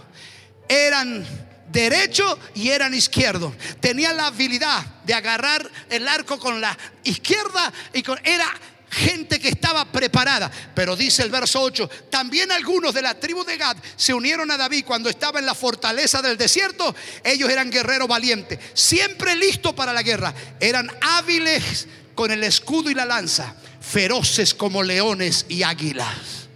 [0.68, 1.26] Eran
[1.70, 3.54] derecho y eran izquierdo.
[3.80, 8.46] Tenían la habilidad de agarrar el arco con la izquierda y con era
[8.90, 10.50] gente que estaba preparada.
[10.74, 14.56] Pero dice el verso 8, también algunos de la tribu de Gad se unieron a
[14.56, 16.94] David cuando estaba en la fortaleza del desierto.
[17.22, 20.34] Ellos eran guerreros valientes, siempre listos para la guerra.
[20.60, 21.86] Eran hábiles
[22.18, 26.48] con el escudo y la lanza, feroces como leones y águilas.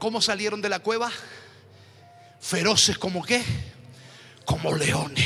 [0.00, 1.12] ¿Cómo salieron de la cueva?
[2.40, 3.40] Feroces como qué?
[4.44, 5.24] Como leones.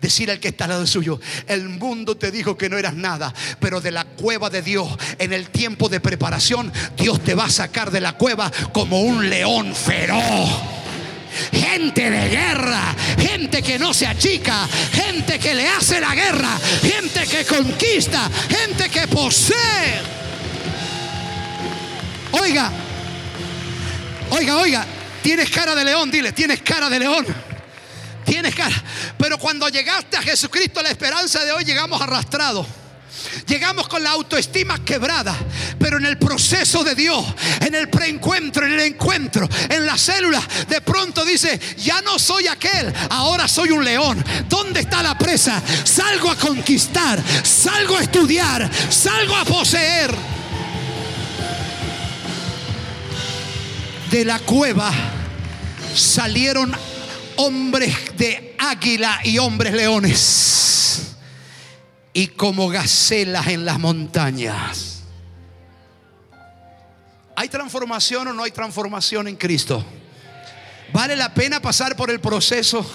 [0.00, 1.18] Decir al que está al lado suyo,
[1.48, 5.32] el mundo te dijo que no eras nada, pero de la cueva de Dios, en
[5.32, 9.74] el tiempo de preparación, Dios te va a sacar de la cueva como un león
[9.74, 10.76] feroz
[11.52, 12.94] gente de guerra,
[13.62, 19.08] que no se achica, gente que le hace la guerra, gente que conquista, gente que
[19.08, 20.00] posee.
[22.32, 22.70] Oiga,
[24.30, 24.86] oiga, oiga,
[25.22, 27.26] tienes cara de león, dile, tienes cara de león.
[28.24, 28.74] Tienes cara.
[29.16, 32.66] Pero cuando llegaste a Jesucristo, la esperanza de hoy llegamos arrastrados.
[33.46, 35.36] Llegamos con la autoestima quebrada,
[35.78, 37.24] pero en el proceso de Dios,
[37.60, 42.46] en el preencuentro, en el encuentro, en la célula, de pronto dice, ya no soy
[42.48, 44.24] aquel, ahora soy un león.
[44.48, 45.62] ¿Dónde está la presa?
[45.84, 50.14] Salgo a conquistar, salgo a estudiar, salgo a poseer.
[54.10, 54.92] De la cueva
[55.94, 56.72] salieron
[57.36, 61.15] hombres de águila y hombres leones
[62.16, 65.02] y como gacelas en las montañas.
[67.36, 69.84] ¿Hay transformación o no hay transformación en Cristo?
[70.94, 72.90] ¿Vale la pena pasar por el proceso?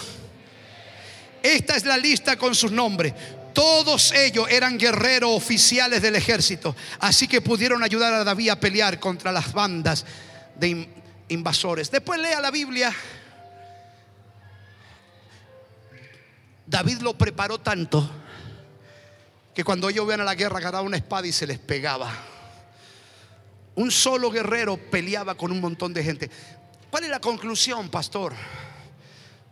[1.44, 3.14] esta es la lista con sus nombres.
[3.54, 9.00] Todos ellos eran guerreros oficiales del ejército, así que pudieron ayudar a David a pelear
[9.00, 10.04] contra las bandas
[10.56, 10.90] de
[11.28, 11.92] invasores.
[11.92, 12.92] Después lea la Biblia.
[16.66, 18.21] David lo preparó tanto
[19.54, 22.12] que cuando ellos vean a la guerra agarraba una espada y se les pegaba.
[23.76, 26.30] Un solo guerrero peleaba con un montón de gente.
[26.90, 28.34] ¿Cuál es la conclusión, pastor?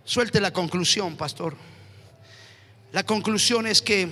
[0.03, 1.55] Suelte la conclusión, pastor.
[2.91, 4.09] La conclusión es que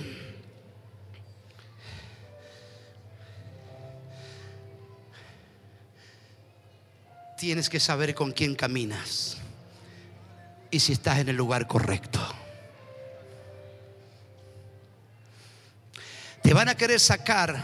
[7.36, 9.38] tienes que saber con quién caminas
[10.70, 12.20] y si estás en el lugar correcto.
[16.48, 17.62] Te van a querer sacar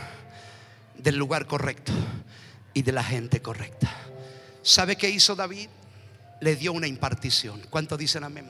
[0.99, 1.91] del lugar correcto
[2.75, 3.91] y de la gente correcta.
[4.63, 5.71] ¿Sabe qué hizo David?
[6.43, 7.63] Le dio una impartición.
[7.71, 8.47] ¿Cuántos dicen amén?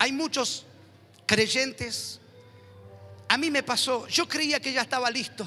[0.00, 0.66] Hay muchos
[1.24, 2.18] creyentes.
[3.28, 5.46] A mí me pasó, yo creía que ya estaba listo.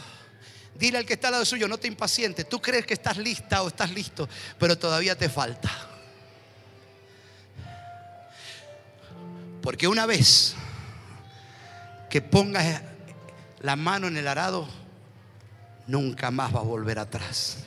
[0.76, 2.48] Dile al que está al lado suyo, no te impacientes.
[2.48, 5.70] Tú crees que estás lista o estás listo, pero todavía te falta.
[9.62, 10.56] Porque una vez
[12.10, 12.95] que pongas
[13.66, 14.68] la mano en el arado,
[15.88, 17.58] nunca más va a volver atrás.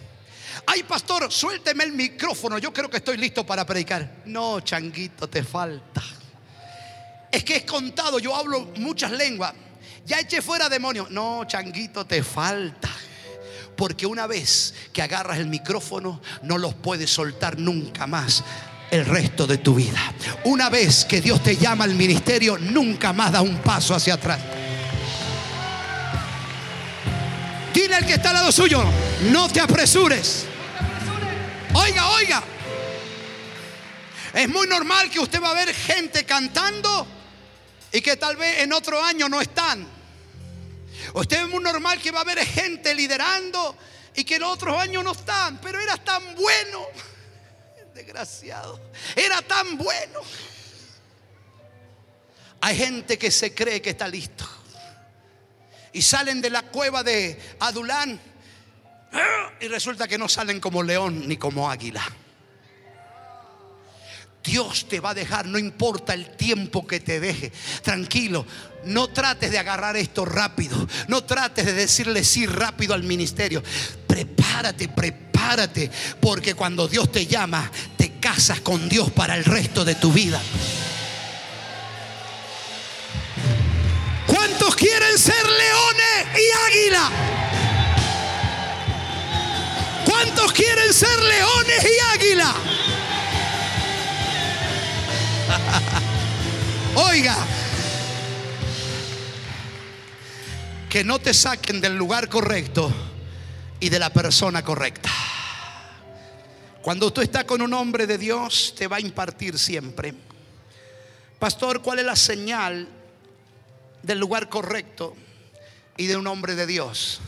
[0.65, 2.57] Ay, pastor, suélteme el micrófono.
[2.59, 4.23] Yo creo que estoy listo para predicar.
[4.27, 6.01] No, changuito, te falta.
[7.33, 9.53] Es que es contado, yo hablo muchas lenguas.
[10.07, 11.11] Ya eché fuera demonios.
[11.11, 12.91] No, changuito, te falta.
[13.77, 18.45] Porque una vez que agarras el micrófono, no los puedes soltar nunca más
[18.93, 20.01] el resto de tu vida.
[20.45, 24.39] Una vez que Dios te llama al ministerio, nunca más da un paso hacia atrás.
[27.79, 28.83] Dile al que está al lado suyo,
[29.31, 30.47] no te apresures.
[31.75, 32.43] Oiga, oiga.
[34.35, 37.07] Es muy normal que usted va a ver gente cantando
[37.93, 39.87] y que tal vez en otro año no están.
[41.15, 43.77] Usted es muy normal que va a haber gente liderando
[44.17, 46.85] y que en otros años no están, pero era tan bueno.
[47.95, 48.91] Desgraciado.
[49.15, 50.21] Era tan bueno.
[52.61, 54.58] Hay gente que se cree que está listo.
[55.93, 58.21] Y salen de la cueva de Adulán
[59.61, 62.05] y resulta que no salen como león ni como águila.
[64.45, 67.53] Dios te va a dejar, no importa el tiempo que te deje.
[67.83, 68.47] Tranquilo,
[68.85, 70.89] no trates de agarrar esto rápido.
[71.09, 73.63] No trates de decirle sí rápido al ministerio.
[74.07, 79.97] Prepárate, prepárate, porque cuando Dios te llama, te casas con Dios para el resto de
[79.97, 80.41] tu vida.
[84.29, 87.11] ¿Cuántos quieren ser leones y águila?
[90.05, 92.55] ¿Cuántos quieren ser leones y águila?
[97.11, 97.37] Oiga,
[100.91, 102.93] que no te saquen del lugar correcto
[103.81, 105.09] y de la persona correcta.
[106.83, 110.13] Cuando tú estás con un hombre de Dios, te va a impartir siempre.
[111.39, 112.98] Pastor, ¿cuál es la señal
[114.03, 115.15] del lugar correcto
[115.97, 117.21] y de un hombre de Dios?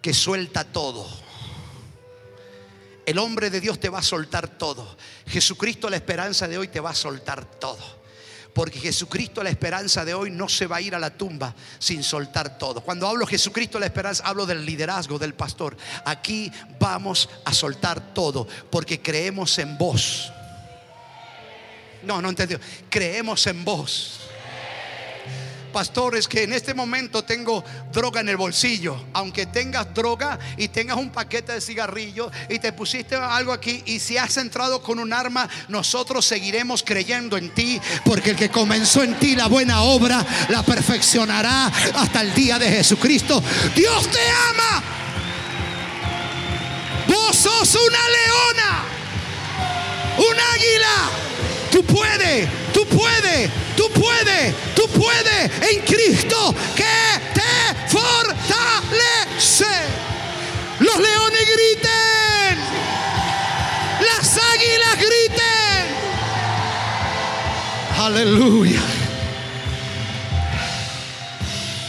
[0.00, 1.06] Que suelta todo.
[3.06, 4.96] El hombre de Dios te va a soltar todo.
[5.26, 8.02] Jesucristo la esperanza de hoy te va a soltar todo.
[8.54, 12.02] Porque Jesucristo la esperanza de hoy no se va a ir a la tumba sin
[12.02, 12.82] soltar todo.
[12.82, 15.76] Cuando hablo Jesucristo la esperanza, hablo del liderazgo del pastor.
[16.04, 20.30] Aquí vamos a soltar todo porque creemos en vos.
[22.02, 22.60] No, no entendió.
[22.90, 24.20] Creemos en vos
[25.72, 28.96] pastores que en este momento tengo droga en el bolsillo.
[29.12, 33.98] Aunque tengas droga y tengas un paquete de cigarrillos y te pusiste algo aquí y
[33.98, 39.02] si has entrado con un arma, nosotros seguiremos creyendo en ti porque el que comenzó
[39.02, 43.42] en ti la buena obra la perfeccionará hasta el día de Jesucristo.
[43.74, 44.20] Dios te
[44.50, 44.82] ama.
[47.08, 48.84] Vos sos una leona,
[50.18, 51.31] un águila.
[51.72, 56.84] Tú puedes, tú puedes, tú puedes, tú puedes en Cristo que
[57.32, 59.64] te fortalece.
[60.80, 62.58] Los leones griten,
[64.00, 65.42] las águilas griten.
[67.98, 68.82] Aleluya.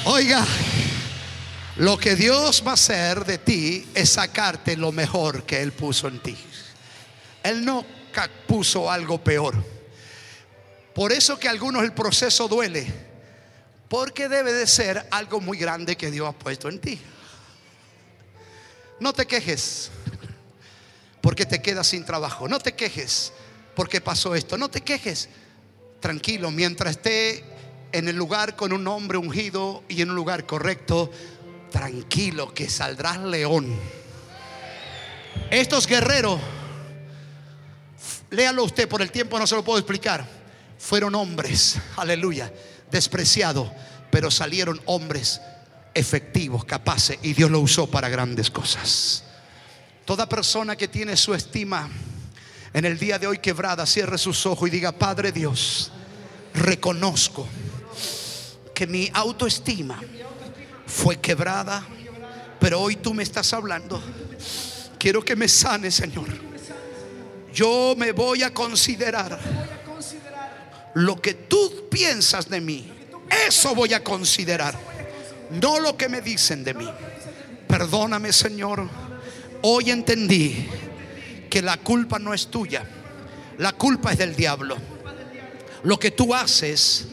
[0.06, 0.46] Oiga,
[1.76, 6.08] lo que Dios va a hacer de ti es sacarte lo mejor que Él puso
[6.08, 6.38] en ti.
[7.44, 7.86] Él no
[8.48, 9.73] puso algo peor.
[10.94, 12.86] Por eso que a algunos el proceso duele.
[13.90, 17.00] Porque debe de ser algo muy grande que Dios ha puesto en ti.
[19.00, 19.92] No te quejes
[21.22, 22.48] porque te quedas sin trabajo.
[22.48, 23.34] No te quejes
[23.76, 24.58] porque pasó esto.
[24.58, 25.30] No te quejes.
[26.00, 27.46] tranquilo, mientras esté
[27.94, 31.10] en el lugar con un hombre ungido y en un lugar correcto,
[31.72, 33.80] tranquilo que saldrás león.
[35.50, 36.40] Estos guerreros,
[38.32, 40.28] léalo usted, por el tiempo no se lo puedo explicar,
[40.84, 42.52] fueron hombres, aleluya,
[42.92, 43.72] despreciados,
[44.12, 45.40] pero salieron hombres
[45.94, 49.24] efectivos, capaces, y Dios lo usó para grandes cosas.
[50.04, 51.90] Toda persona que tiene su estima
[52.74, 55.90] en el día de hoy quebrada, cierre sus ojos y diga, Padre Dios,
[56.54, 57.48] reconozco
[58.76, 60.02] que mi autoestima
[60.86, 61.88] fue quebrada,
[62.60, 64.04] pero hoy tú me estás hablando.
[65.00, 66.28] Quiero que me sane, Señor.
[67.54, 69.73] Yo me voy a considerar
[70.96, 72.92] lo que tú piensas de mí.
[73.48, 74.78] Eso voy a considerar,
[75.50, 76.90] no lo que me dicen de mí.
[77.68, 78.88] Perdóname, Señor.
[79.62, 80.68] Hoy entendí
[81.50, 82.84] que la culpa no es tuya,
[83.58, 84.78] la culpa es del diablo.
[85.84, 87.08] Lo que tú haces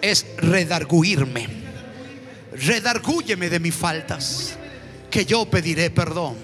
[0.00, 1.48] es redarguirme.
[2.52, 4.54] Redargúyeme de mis faltas,
[5.10, 6.36] que yo pediré perdón.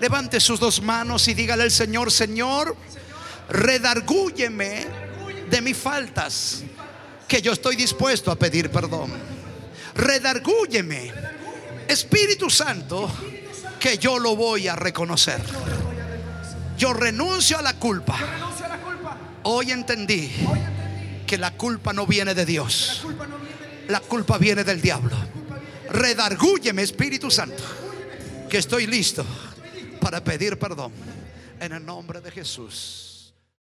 [0.00, 2.76] Levante sus dos manos y dígale al Señor, Señor,
[3.48, 4.86] redargúyeme
[5.50, 6.62] de mis faltas,
[7.26, 9.12] que yo estoy dispuesto a pedir perdón.
[9.94, 11.12] Redargúyeme,
[11.88, 13.10] Espíritu Santo,
[13.78, 15.40] que yo lo voy a reconocer.
[16.78, 18.16] Yo renuncio a la culpa.
[19.42, 20.30] Hoy entendí
[21.26, 23.04] que la culpa no viene de Dios.
[23.88, 25.16] La culpa viene del diablo.
[25.90, 27.62] Redargúyeme, Espíritu Santo,
[28.48, 29.24] que estoy listo
[30.00, 30.92] para pedir perdón
[31.58, 33.09] en el nombre de Jesús.